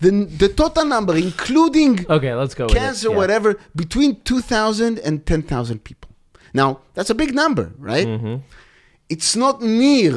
[0.00, 0.10] the
[0.42, 2.66] the total number, including Okay, let's go.
[2.68, 3.16] cancer, Yeah.
[3.20, 3.48] whatever,
[3.82, 6.10] between 2,000 and 10,000 people.
[6.52, 8.06] Now, that's a big number, right?
[8.06, 8.36] Mm-hmm.
[9.08, 10.14] It's not near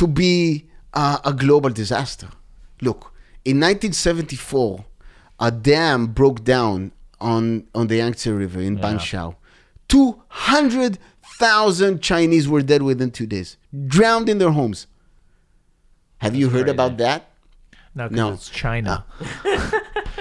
[0.00, 2.28] to be uh, a global disaster.
[2.80, 3.12] Look,
[3.44, 4.84] in 1974,
[5.40, 6.92] a dam broke down
[7.22, 8.82] on, on the Yangtze River in Yeah.
[8.84, 9.36] Banqiao.
[9.88, 13.56] 200,000 Chinese were dead within two days,
[13.86, 14.86] drowned in their homes.
[16.18, 16.70] Have you heard crazy.
[16.70, 17.28] about that?
[17.94, 18.32] No, No.
[18.32, 19.04] it's China.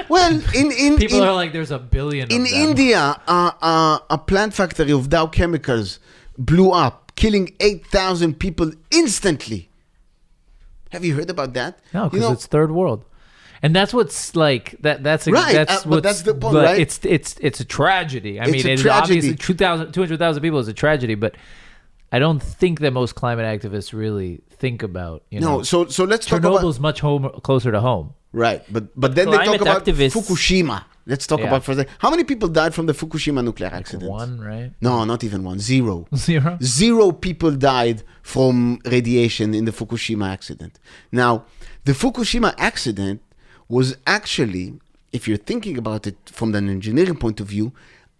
[0.09, 2.59] Well, in in People in, are like, there's a billion in of them.
[2.69, 5.99] India, uh, uh, a plant factory of Dow Chemicals
[6.37, 9.69] blew up, killing 8,000 people instantly.
[10.91, 11.79] Have you heard about that?
[11.93, 13.05] No, because it's third world,
[13.63, 15.03] and that's what's like that.
[15.03, 16.79] That's a, Right, That's uh, but what's, that's the point, right?
[16.79, 18.39] It's it's it's a tragedy.
[18.39, 19.17] I It's mean, a it's tragedy.
[19.19, 21.35] obviously 2,000 200,000 people is a tragedy, but
[22.11, 25.23] I don't think that most climate activists really think about.
[25.29, 28.13] You know, no, so so let's talk about much home closer to home.
[28.33, 30.83] right, but but then they talk about activists- Fukushima.
[31.07, 31.47] Let's talk Yeah.
[31.47, 31.93] about for a second.
[31.97, 34.09] How many people died from the Fukushima nuclear accident?
[34.11, 34.71] One, right?
[34.81, 35.57] No, not even one.
[35.59, 36.05] Zero.
[36.15, 36.57] Zero.
[36.61, 40.73] Zero people died from radiation in the Fukushima accident.
[41.11, 41.45] Now,
[41.85, 43.21] the Fukushima accident
[43.75, 44.65] was actually,
[45.11, 47.67] if you're thinking about it from an engineering point of view,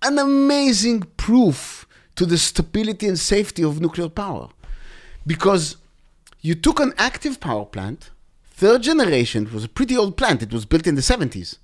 [0.02, 1.86] an amazing proof
[2.18, 4.46] to the stability and safety of nuclear power.
[5.34, 5.64] Because
[6.48, 8.12] you took an active power plant,
[8.62, 11.58] third generation, it was a pretty old plant, it was built in the 70s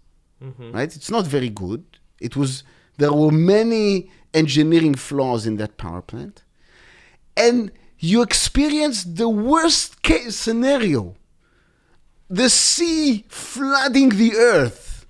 [0.43, 0.71] mm-hmm.
[0.71, 0.95] right?
[0.95, 1.83] It's not very good.
[2.19, 2.63] It was
[2.97, 6.43] there were many engineering flaws in that power plant,
[7.35, 11.15] and you experienced the worst case scenario:
[12.29, 15.05] the sea flooding the earth,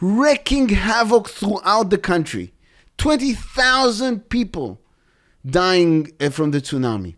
[0.00, 2.52] wreaking havoc throughout the country.
[2.96, 4.80] Twenty thousand people
[5.44, 7.16] dying uh, from the tsunami,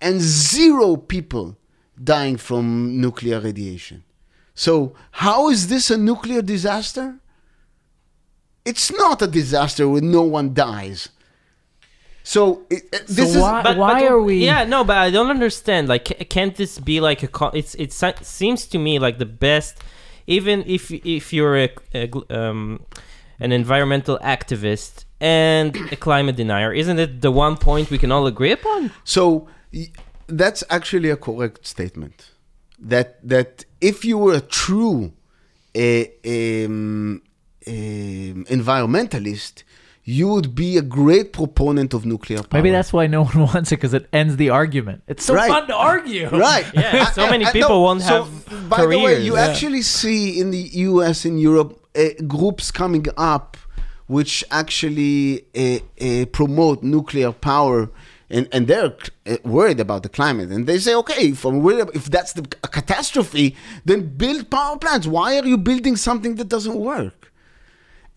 [0.00, 1.56] and zero people
[2.02, 4.04] dying from nuclear radiation.
[4.54, 7.20] So, how is this a nuclear disaster?
[8.64, 11.08] It's not a disaster when no one dies.
[12.34, 15.30] So, it, uh, this So is why- why are we- Yeah, no, but I don't
[15.38, 15.88] understand.
[15.94, 16.04] Like,
[16.36, 17.30] can't this be like a?
[17.38, 17.90] Co- it's it
[18.38, 19.74] seems to me like the best,
[20.36, 20.82] even if
[21.18, 21.68] if you're a,
[22.02, 22.60] a gl- um,
[23.44, 28.26] an environmental activist and a climate denier, isn't it the one point we can all
[28.26, 28.80] agree upon?
[29.04, 29.22] So
[30.42, 32.16] that's actually a correct statement.
[32.92, 33.50] That that
[33.80, 34.98] if you were a true
[35.74, 36.04] uh,
[36.34, 37.22] um,
[37.66, 39.54] um, environmentalist,
[40.16, 42.58] you would be a great proponent of nuclear power.
[42.58, 44.98] Maybe that's why no one wants it because it ends the argument.
[45.12, 45.50] It's so Right.
[45.54, 46.26] fun to argue.
[46.48, 46.66] right.
[46.74, 49.46] Yeah, so many I- people won't so, have By the way, you Yeah.
[49.46, 51.18] actually see in the U.S.
[51.28, 53.06] and Europe uh, groups coming
[53.36, 53.56] up
[54.16, 57.90] which actually uh, uh, promote nuclear power.
[58.30, 58.94] And, and they're
[59.56, 62.42] worried about the climate, and they say, okay, if, I'm worried about- if that's the,
[62.62, 63.46] a catastrophe,
[63.86, 65.06] then build power plants.
[65.06, 67.32] Why are you building something that doesn't work?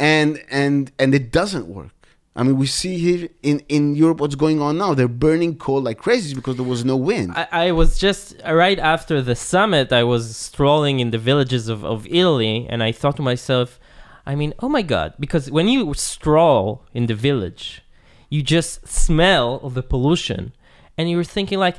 [0.02, 2.02] And and and it doesn't work.
[2.36, 4.94] I mean, we see here in, in Europe what's going on now.
[4.94, 7.34] They're burning coal like crazy because there was no wind.
[7.36, 9.92] I, I was just uh, right after the summit.
[9.92, 13.80] I was strolling in the villages of, of Italy, and I thought to myself,
[14.26, 15.14] I mean, oh my god!
[15.20, 17.84] Because when you stroll in the village,
[18.30, 20.54] you just smell the pollution,
[20.98, 21.78] and you're thinking like,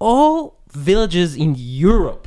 [0.00, 2.26] all villages in Europe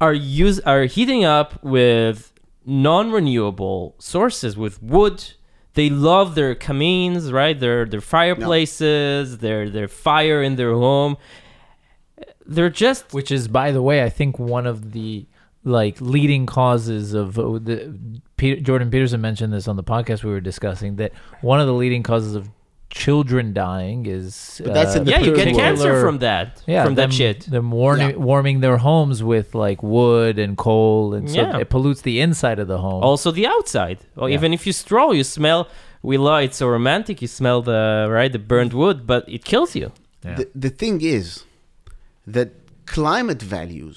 [0.00, 2.29] are use are heating up with
[2.64, 5.32] non-renewable sources with wood.
[5.74, 7.58] They love their camins, right?
[7.58, 11.16] Their their fireplaces, their their fire in their home.
[12.44, 15.26] They're just Which is, by the way, I think one of the
[15.62, 17.94] like leading causes of uh, the
[18.36, 21.74] Peter, Jordan Peterson mentioned this on the podcast we were discussing that one of the
[21.74, 22.48] leading causes of
[22.90, 26.62] children dying is But that's in uh, the yeah, you get particular- cancer from that,
[26.66, 27.38] yeah, from them, that shit.
[27.56, 28.16] Them warming, Yeah.
[28.30, 31.58] warming their homes with like wood and coal, and so Yeah.
[31.62, 33.02] it pollutes the inside of the home.
[33.02, 33.98] Also the outside.
[34.16, 34.34] Or Yeah.
[34.38, 35.60] even if you stroll, you smell.
[36.02, 37.16] We love it's so romantic.
[37.22, 39.88] You smell the right the burnt wood, but it kills you.
[40.24, 40.34] Yeah.
[40.38, 41.44] The, the thing is
[42.36, 42.48] that
[42.86, 43.96] climate values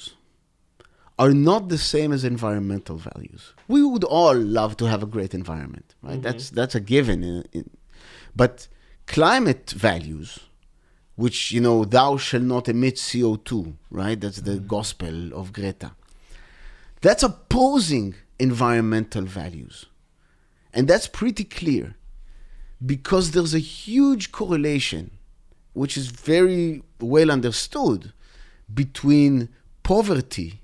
[1.17, 3.53] are not the same as environmental values.
[3.67, 6.13] We would all love to have a great environment, right?
[6.13, 6.21] Mm-hmm.
[6.27, 7.23] That's that's a given.
[7.23, 7.69] In, in,
[8.35, 8.67] but
[9.07, 10.39] climate values,
[11.15, 14.19] which you know, thou shall not emit CO two, right?
[14.19, 15.91] That's the gospel of Greta.
[17.01, 19.85] That's opposing environmental values,
[20.73, 21.95] and that's pretty clear
[22.85, 25.11] because there's a huge correlation
[25.73, 28.13] which is very well understood
[28.73, 29.49] between
[29.81, 30.61] poverty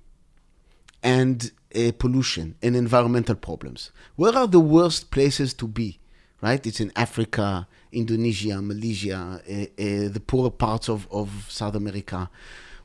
[1.03, 3.91] and uh, pollution and environmental problems.
[4.15, 5.99] Where are the worst places to be?
[6.41, 6.65] Right?
[6.65, 12.29] It's in Africa, Indonesia, Malaysia, uh, uh, the poorer parts of, of South America.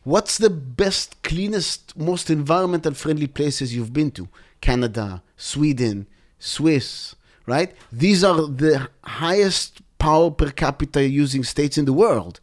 [0.03, 4.29] What's the best, cleanest, most environmental friendly places you've been to?
[4.61, 6.07] Canada, Sweden,
[6.39, 7.15] Swiss,
[7.47, 7.75] right?
[7.91, 12.41] These are the highest power per capita using states in the world.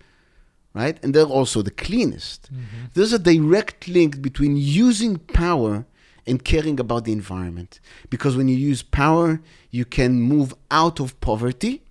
[0.73, 0.97] right?
[1.03, 2.49] And they're also the cleanest.
[2.93, 5.85] There's a direct link between using power
[6.25, 7.79] and caring about the environment.
[8.09, 11.83] Because when you use power, you can move out of poverty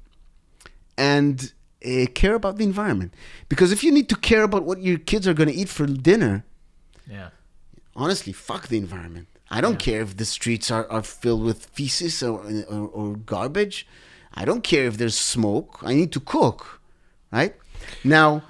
[1.01, 1.53] and
[1.91, 3.11] uh, care about the environment.
[3.49, 5.87] Because if you need to care about what your kids are going to eat for
[6.11, 6.35] dinner,
[7.17, 7.31] Yeah.
[8.03, 9.27] honestly, fuck the environment.
[9.57, 12.37] I don't care if the streets are, are filled with feces or,
[12.75, 13.77] or, or garbage.
[14.41, 15.71] I don't care if there's smoke.
[15.83, 16.61] I need to cook,
[17.33, 17.55] right?
[18.05, 18.43] Now,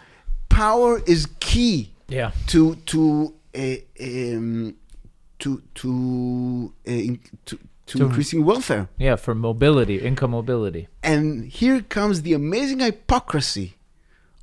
[0.49, 1.21] power is
[1.51, 1.77] key
[2.19, 2.31] Yeah.
[2.53, 3.01] to to
[3.55, 3.77] uh,
[4.09, 4.75] um,
[5.43, 7.17] to to, uh,
[7.49, 7.55] to
[7.91, 8.89] to To- increasing welfare.
[8.99, 10.89] Yeah, for mobility, income mobility.
[11.03, 11.25] And
[11.61, 13.69] here comes the amazing hypocrisy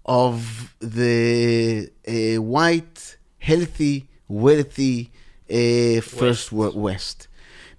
[0.06, 0.36] of
[0.80, 3.18] the uh, white,
[3.50, 3.96] healthy,
[4.28, 5.12] wealthy
[5.50, 7.28] uh, first world West.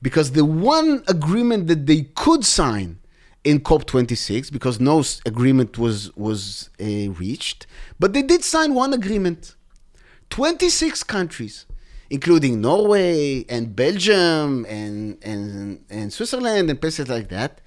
[0.00, 2.98] Because the one agreement that they could sign
[3.44, 7.66] in COP26, because no agreement was, was uh, reached,
[7.98, 9.54] but they did sign one agreement.
[10.30, 11.64] 26 countries,
[12.10, 17.60] including Norway and Belgium and, and, and Switzerland and places like that,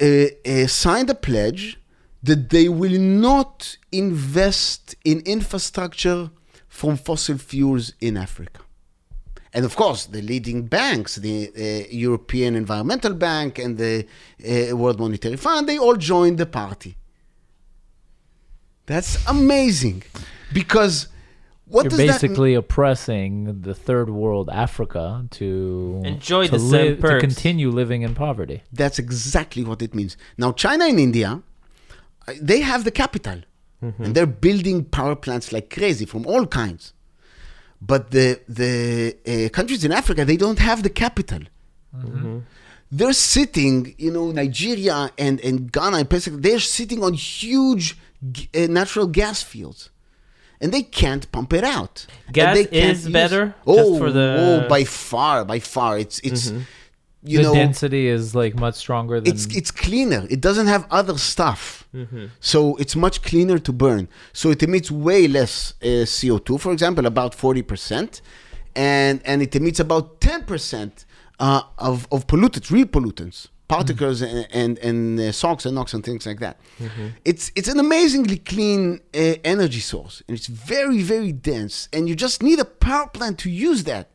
[0.00, 1.78] uh, uh, signed a pledge
[2.22, 6.30] that they will not invest in infrastructure
[6.68, 8.60] from fossil fuels in Africa.
[9.52, 14.04] And of course, the leading banks, the uh, European Environmental Bank and the
[14.44, 16.96] uh, World Monetary Fund, they all joined the party.
[18.86, 20.02] That's amazing
[20.52, 21.06] because
[21.74, 23.30] what You're does that basically oppressing
[23.68, 25.04] the third world, Africa,
[25.38, 25.48] to
[26.12, 28.58] Enjoy to the same live, to continue living in poverty.
[28.80, 30.12] That's exactly what it means.
[30.42, 31.30] Now, China and India,
[32.28, 33.38] uh, they have the capital,
[34.02, 36.84] and they're building power plants like crazy from all kinds.
[37.90, 38.28] But the
[38.60, 38.74] the
[39.32, 41.42] uh, countries in Africa, they don't have the capital.
[42.98, 47.96] They're sitting, you know, Nigeria and, and Ghana and places, they're sitting on huge
[48.36, 49.90] g- uh, natural gas fields.
[50.64, 51.94] And they can't pump it out.
[52.32, 55.92] Gas they can't is use- better, Oh, just for the- oh, by far, by far.
[56.04, 56.44] It's it's
[57.32, 60.22] you the know density is like much stronger than it's it's cleaner.
[60.34, 61.62] It doesn't have other stuff,
[61.94, 62.24] Mm-hmm.
[62.50, 64.04] so it's much cleaner to burn.
[64.40, 68.10] So it emits way less uh, CO two, for example, about forty percent,
[68.74, 70.94] and and it emits about ten percent
[71.46, 73.38] uh, of of pollutants, real pollutants,
[73.68, 76.58] particles and and, and uh, SOx and NOx and things like that.
[77.24, 82.14] It's it's an amazingly clean uh, energy source, and it's very very dense, and you
[82.14, 84.10] just need a power plant to use that.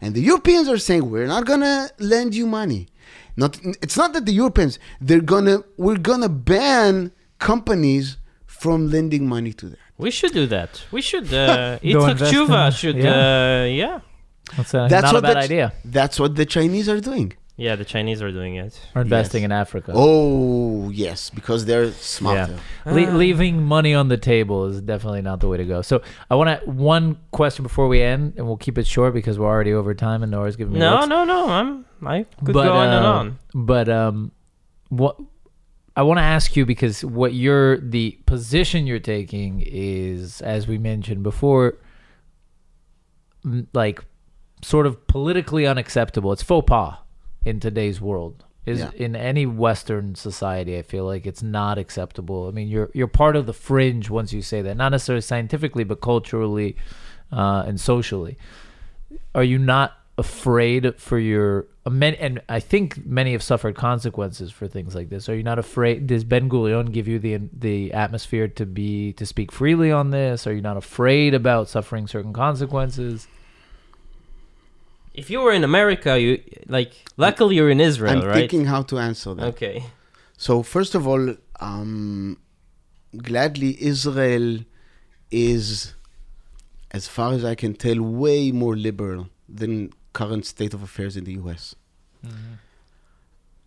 [0.00, 2.88] And the Europeans are saying we're not gonna lend you money.
[3.36, 9.52] Not it's not that the Europeans they're gonna we're gonna ban companies from lending money
[9.60, 9.78] to that.
[9.98, 10.70] We should do that.
[10.90, 11.26] We should.
[11.32, 12.96] Uh, Go Itzhak invest in- Tshuva should.
[12.96, 13.12] yeah.
[13.12, 14.00] Uh, yeah.
[14.56, 15.72] That's, a, That's not a bad the- idea.
[15.84, 17.32] That's what the Chinese are doing.
[17.56, 18.80] Yeah, the Chinese are doing it.
[18.96, 19.44] Or investing Yes.
[19.46, 19.92] in Africa.
[19.94, 22.58] Oh yes, because they're smarter.
[22.84, 25.80] Le- leaving money on the table is definitely not the way to go.
[25.80, 29.38] So I want to one question before we end, and we'll keep it short because
[29.38, 31.06] we're already over time, and Naor's giving me No, looks.
[31.08, 31.48] no, no.
[31.48, 31.84] I'm.
[32.04, 33.38] I could But, go on and uh, on.
[33.54, 34.32] But um,
[34.88, 35.16] what
[35.96, 40.76] I want to ask you because what you're the position you're taking is, as we
[40.76, 41.78] mentioned before,
[43.72, 44.04] like
[44.62, 46.32] sort of politically unacceptable.
[46.32, 46.96] It's faux pas
[47.44, 48.44] in today's world.
[48.66, 48.90] Is Yeah.
[48.96, 52.48] in any Western society, I feel like it's not acceptable.
[52.48, 55.84] I mean, you're you're part of the fringe once you say that, not necessarily scientifically,
[55.84, 56.74] but culturally
[57.30, 58.38] uh, and socially
[59.34, 64.68] are you not afraid for your uh, and I think many have suffered consequences for
[64.68, 65.28] things like this.
[65.28, 66.06] Are you not afraid?
[66.06, 70.46] Does Ben Gurion give you the the atmosphere to be to speak freely on this?
[70.46, 73.26] Are you not afraid about suffering certain consequences?
[75.14, 76.92] If you were in America, you like.
[77.16, 78.34] Luckily, you're in Israel, I'm right?
[78.34, 79.46] thinking how to answer that.
[79.46, 79.84] Okay.
[80.36, 82.36] So first of all, um,
[83.16, 84.58] gladly Israel
[85.30, 85.94] is,
[86.90, 91.24] as far as I can tell, way more liberal than current state of affairs in
[91.24, 91.74] the U.S.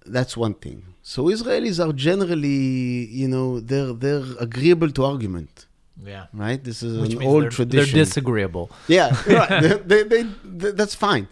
[0.06, 0.84] That's one thing.
[1.02, 5.67] So Israelis are generally, you know, they're they're agreeable to argument,
[6.04, 6.28] Yeah.
[6.34, 6.64] right?
[6.64, 7.96] This is Which an old they're, tradition.
[7.96, 8.72] they're disagreeable.
[8.88, 9.62] Yeah, right.
[9.62, 10.24] they, they, they,
[10.60, 11.28] th- that's fine.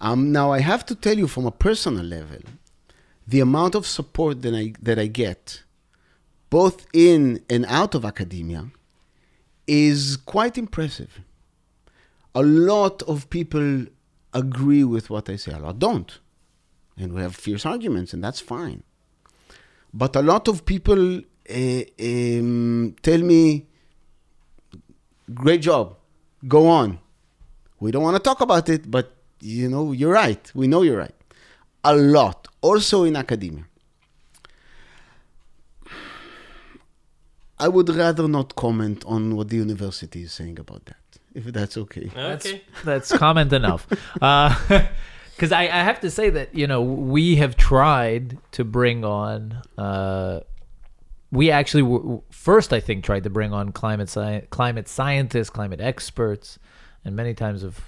[0.00, 2.38] Um, now I have to tell you from a personal level,
[3.26, 5.62] the amount of support that I that I get,
[6.48, 8.66] both in and out of academia,
[9.66, 11.20] is quite impressive.
[12.34, 13.86] A lot of people
[14.32, 15.52] agree with what I say.
[15.52, 16.18] A lot don't,
[16.96, 18.82] and we have fierce arguments, and that's fine.
[19.92, 23.66] But a lot of people uh, um, tell me,
[25.34, 25.96] "Great job,
[26.46, 26.98] go on."
[27.80, 30.50] We don't want to talk about it, but you know, you're right.
[30.54, 31.14] We know you're right.
[31.82, 33.64] A lot, also in academia.
[37.58, 40.96] I would rather not comment on what the university is saying about that,
[41.34, 42.10] if that's okay.
[42.16, 42.62] Okay.
[42.84, 43.86] That's comment enough.
[45.40, 49.62] Because I, I have to say that you know we have tried to bring on.
[49.78, 50.40] Uh,
[51.32, 55.80] we actually w- first, I think, tried to bring on climate sci- climate scientists, climate
[55.80, 56.58] experts,
[57.04, 57.78] and many times have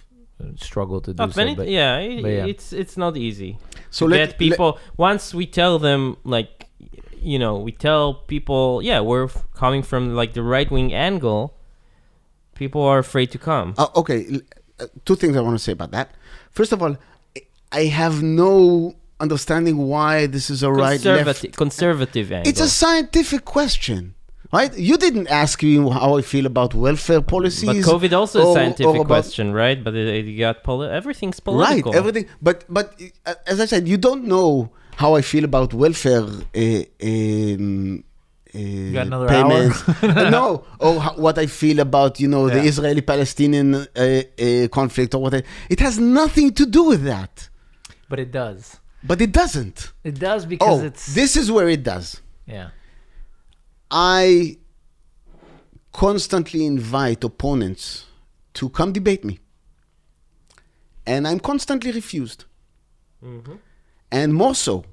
[0.40, 1.40] uh, struggled to do Not so.
[1.40, 2.46] many, but yeah, i- but yeah.
[2.46, 3.58] it's it's not easy.
[3.90, 6.66] So to let- get people once we tell them like
[7.20, 11.54] you know we tell people yeah we're f- coming from like the right wing angle
[12.56, 14.40] people are afraid to come Uh, okay,
[14.80, 16.10] uh, two things I want to say about that.
[16.50, 16.96] First of all,
[17.36, 18.94] I- I have no
[19.26, 21.04] understanding why this is a right left.
[21.04, 24.00] conservative conservative angle It's a scientific question,
[24.58, 24.72] right?
[24.90, 27.68] You didn't ask me how I feel about welfare policies.
[27.70, 30.92] but covid also is or- a scientific about- question right but it, it got poli-
[31.00, 31.90] everything's political.
[31.92, 32.24] Right, everything.
[32.46, 32.86] But but
[33.30, 34.50] uh, as I said, you don't know
[35.02, 36.26] how I feel about welfare.
[36.62, 38.04] Uh, um,
[38.54, 38.58] uh,
[38.98, 39.76] got another payments.
[40.36, 40.44] no,
[40.86, 45.32] or how, what I feel about you know the Israeli-Palestinian uh, uh, conflict or what.
[45.74, 47.32] It has nothing to do with that.
[48.12, 48.62] but it does.
[49.04, 49.92] But it doesn't.
[50.04, 52.20] It does because Oh, it's this is where it does.
[52.46, 52.68] yeah.
[53.90, 54.56] I
[55.92, 58.06] constantly invite opponents
[58.54, 59.38] to come debate me.
[61.06, 62.44] And I'm constantly refused.
[63.22, 63.58] Mhm.
[64.10, 64.84] And more so,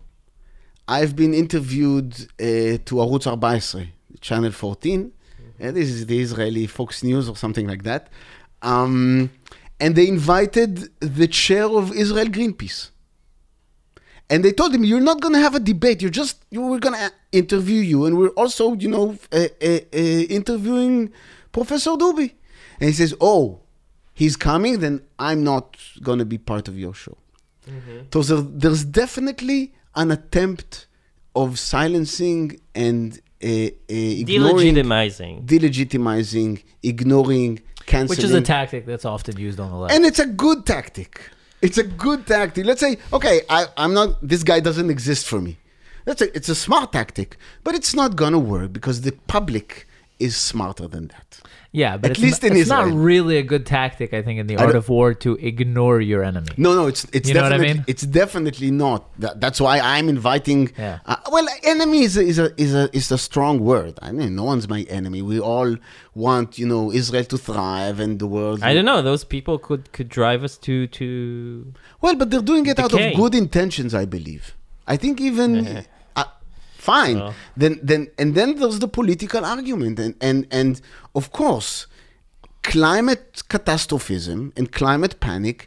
[0.88, 3.91] I've been interviewed uh, to Arutz 14,
[4.22, 5.11] Channel 14.
[5.61, 8.10] Uh, this is the Israeli Fox News or something like that.
[8.61, 9.30] Um,
[9.80, 12.90] and they invited the chair of Israel Greenpeace.
[14.30, 16.01] And they told him, "You're not going to have a debate.
[16.01, 19.68] You're just you, we're going to interview you, and we're also, you know, uh, uh,
[19.93, 21.11] uh, interviewing
[21.51, 22.34] Professor Dubi."
[22.80, 23.61] And he says, "Oh,
[24.14, 24.80] he's coming.
[24.80, 27.18] Then I'm not going to be part of your show."
[28.14, 30.88] So there, there's definitely an attempt
[31.35, 38.10] of silencing and uh, uh, ignoring, delegitimizing delegitimizing, ignoring, canceling.
[38.10, 39.93] Which is a tactic that's often used on the left.
[39.93, 41.22] And it's a good tactic.
[41.61, 42.65] It's a good tactic.
[42.65, 44.18] Let's say, okay, I, I'm not.
[44.22, 45.57] This guy doesn't exist for me.
[46.06, 49.88] That's a, it's a smart tactic, but it's not gonna work because the public
[50.19, 51.40] is smarter than that.
[51.72, 54.40] Yeah, but at it's, least not, in it's not really a good tactic, I think,
[54.40, 56.48] in the I art of war to ignore your enemy.
[56.58, 57.86] No, no, it's it's You know what I definitely mean?
[57.88, 59.02] it's definitely not.
[59.20, 60.72] That, that's why I'm inviting.
[60.76, 61.00] Yeah.
[61.06, 64.00] Uh, well, enemy is a, is a is a is a strong word.
[64.02, 65.22] I mean, no one's my enemy.
[65.22, 65.76] We all
[66.16, 68.64] want you know Israel to thrive and the world.
[68.64, 71.08] i don't know those people could could drive us to to
[72.02, 74.56] Well, but they're doing it out of good intentions, I believe.
[74.88, 75.84] I think even uh,
[76.91, 77.18] fine.
[77.61, 79.95] Then then and then there's the political argument.
[80.06, 80.72] And and and
[81.20, 81.72] of course,
[82.64, 85.57] climate catastrophism and climate panic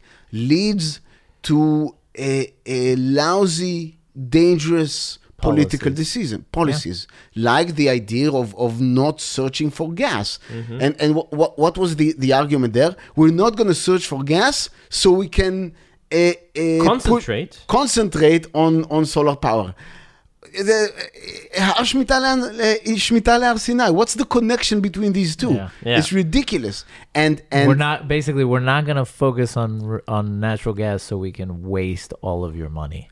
[0.50, 0.86] leads
[1.48, 1.94] to
[2.30, 3.98] a, a lousy,
[4.38, 6.98] dangerous political decision policies
[7.34, 10.38] like the idea of, of not searching for gas.
[10.84, 12.92] And and what, what what was the the argument there?
[13.16, 14.56] We're not going to search for gas
[14.88, 15.74] so we can
[16.12, 17.52] uh, uh, put- concentrate.
[17.66, 19.74] concentrate on on solar power
[20.42, 20.92] the,
[21.54, 23.90] eh, Shemitah land, Sinai?
[23.90, 25.54] What's the connection between these two?
[25.54, 25.98] Yeah, yeah.
[25.98, 26.84] It's ridiculous.
[27.14, 31.16] And and we're not basically we're not going to focus on on natural gas so
[31.16, 33.08] we can waste all of your money.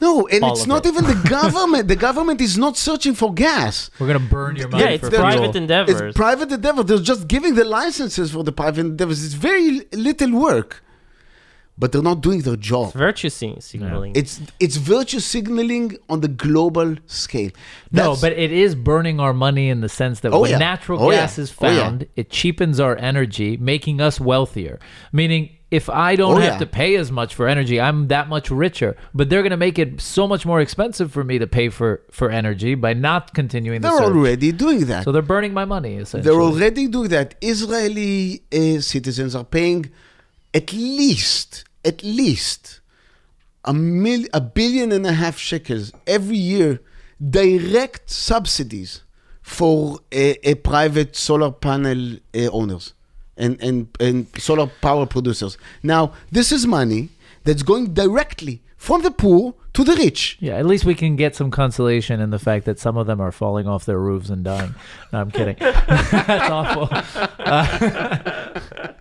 [0.00, 0.90] No, and all it's not it.
[0.90, 1.88] even the government.
[1.88, 3.90] the government is not searching for gas.
[3.98, 4.84] We're gonna burn your money.
[4.84, 6.00] Yeah, it's private endeavors.
[6.00, 6.82] It's private endeavor.
[6.82, 9.24] They're just giving the licenses for the private endeavors.
[9.24, 10.83] It's very little work
[11.76, 12.86] but they're not doing their job.
[12.88, 17.50] It's virtue sig- signaling It's it's virtue signaling on the global scale.
[17.90, 20.58] No, but it is burning our money in the sense that Oh, when yeah.
[20.58, 21.42] natural Oh, gas yeah.
[21.44, 21.78] is Oh, yeah.
[21.80, 24.78] found, it cheapens our energy, making us wealthier.
[25.12, 26.58] Meaning, if I don't Oh, have yeah.
[26.64, 28.90] to pay as much for energy, I'm that much richer.
[29.12, 31.90] But they're going to make it so much more expensive for me to pay for,
[32.12, 34.02] for energy by not continuing they're search.
[34.14, 35.02] already doing that.
[35.04, 36.22] So they're burning my money, essentially.
[36.22, 37.34] They're already doing that.
[37.40, 39.90] Israeli uh, citizens are paying
[40.54, 42.80] at least, at least
[43.64, 46.80] a mil, a billion and a half shekels every year,
[47.30, 49.02] direct subsidies
[49.42, 52.94] for uh, uh, private solar panel uh, owners
[53.36, 55.58] and, and, and solar power producers.
[55.82, 57.10] Now, this is money
[57.42, 60.36] that's going directly from the poor to the rich.
[60.40, 63.20] Yeah, at least we can get some consolation in the fact that some of them
[63.20, 64.74] are falling off their roofs and dying.
[65.12, 65.56] No, I'm kidding.
[65.60, 66.88] That's awful.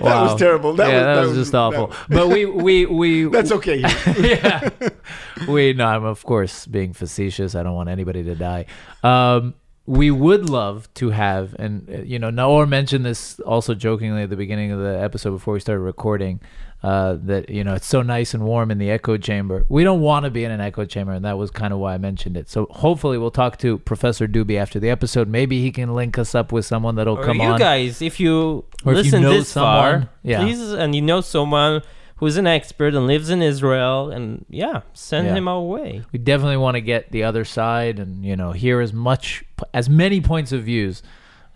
[0.00, 0.74] That was terrible.
[0.74, 1.92] That yeah, was- that, that was, was- just awful.
[2.08, 3.24] But we, we, we.
[3.28, 3.78] That's okay.
[4.18, 4.68] yeah.
[5.48, 7.54] We no, I'm of course being facetious.
[7.54, 8.66] I don't want anybody to die.
[9.02, 9.54] Um,
[9.84, 14.30] we would love to have, and uh, you know, Naor mentioned this also jokingly at
[14.30, 16.40] the beginning of the episode before we started recording.
[16.82, 19.64] Uh, that you know it's so nice and warm in the echo chamber.
[19.68, 21.94] We don't want to be in an echo chamber, and that was kind of why
[21.94, 22.48] I mentioned it.
[22.48, 25.26] So hopefully we'll talk to Professor Dubi after the episode.
[25.26, 27.58] Maybe he can link us up with someone that'll Or come you on.
[27.58, 30.42] guys, if you Or if you listen know this far, yeah.
[30.42, 31.82] please, and you know someone
[32.18, 35.34] who's an expert and lives in Israel, and yeah, send Yeah.
[35.34, 36.02] him our way.
[36.12, 39.44] we definitely want to get the other side and you know hear as much
[39.74, 41.02] as many points of views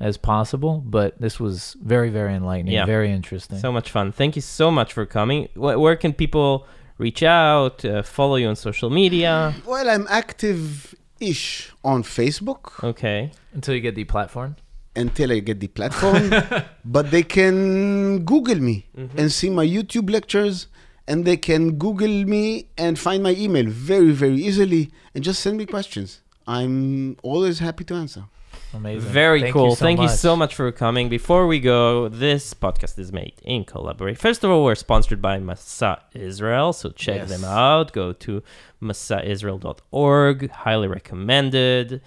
[0.01, 2.87] as possible but this was very very enlightening Yeah.
[2.87, 4.13] very interesting So much fun.
[4.13, 5.49] Thank you so much for coming.
[5.55, 6.67] Wh- where can people
[6.99, 9.55] reach out, uh, follow you on social media?
[9.67, 13.31] Well, I'm active-ish on Facebook Okay.
[13.55, 14.57] until you get the platform
[14.97, 16.31] until I get the platform,
[16.85, 18.87] but they can Google me
[19.17, 20.67] and see my YouTube lectures,
[21.07, 25.57] and they can Google me and find my email very, very easily, and just send
[25.59, 26.21] me questions.
[26.47, 28.25] I'm always happy to answer.
[28.73, 29.71] Amazing Very Thank cool.
[29.71, 31.09] you so Thank you so much for coming.
[31.09, 34.21] Before we go, this podcast is made in collaboration.
[34.21, 37.29] First of all, we're sponsored by Masa Israel, so check Yes.
[37.31, 37.93] them out.
[37.93, 38.43] Go to
[38.81, 40.51] masaisrael.org.
[40.51, 42.01] Highly recommended.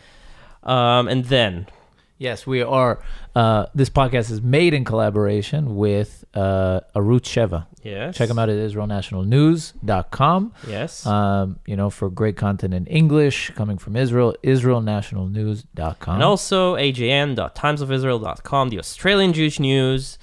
[0.63, 1.67] Um, and then,
[2.23, 2.93] yes we are
[3.35, 7.65] uh, this podcast is made in collaboration with uh, Arutz Sheva.
[7.83, 13.37] Yes, check them out at israelnationalnews.com Yes, um, you know for great content in english
[13.61, 20.17] coming from israel israelnationalnews.com and also ajn.timesofisrael.com, the Australian Jewish news.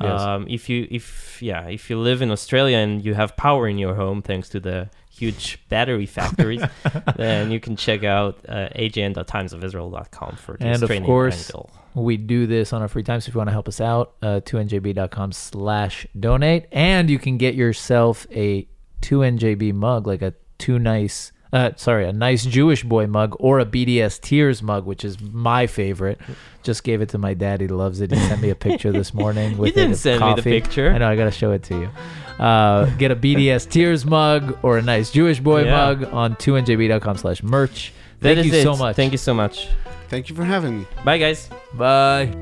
[0.00, 0.20] Yes.
[0.20, 3.78] Um, if you if yeah if you live in Australia and you have power in
[3.78, 6.62] your home thanks to the huge battery factories,
[7.16, 11.70] then you can check out uh, ajn.timesofisrael.com for the And of course, angle.
[11.94, 14.14] we do this on our free time so if you want to help us out
[14.22, 18.66] uh, 2njb.com slash donate and you can get yourself a
[19.02, 23.64] 2njb mug like a two nice uh, sorry a nice jewish boy mug or a
[23.64, 26.20] bds tears mug which is my favorite
[26.62, 29.14] just gave it to my dad he loves it he sent me a picture this
[29.22, 30.60] morning with You didn't send me the coffee.
[30.60, 30.90] picture.
[30.90, 31.90] i know i gotta show it to you
[32.38, 35.76] uh, get a bds tears mug or a nice jewish boy Yeah.
[35.76, 38.62] mug on 2njb.com slash merch That thank is you it.
[38.62, 39.68] so much Thank you so much.
[40.08, 40.86] Thank you for having me.
[41.04, 41.50] Bye, guys.
[41.74, 42.32] bye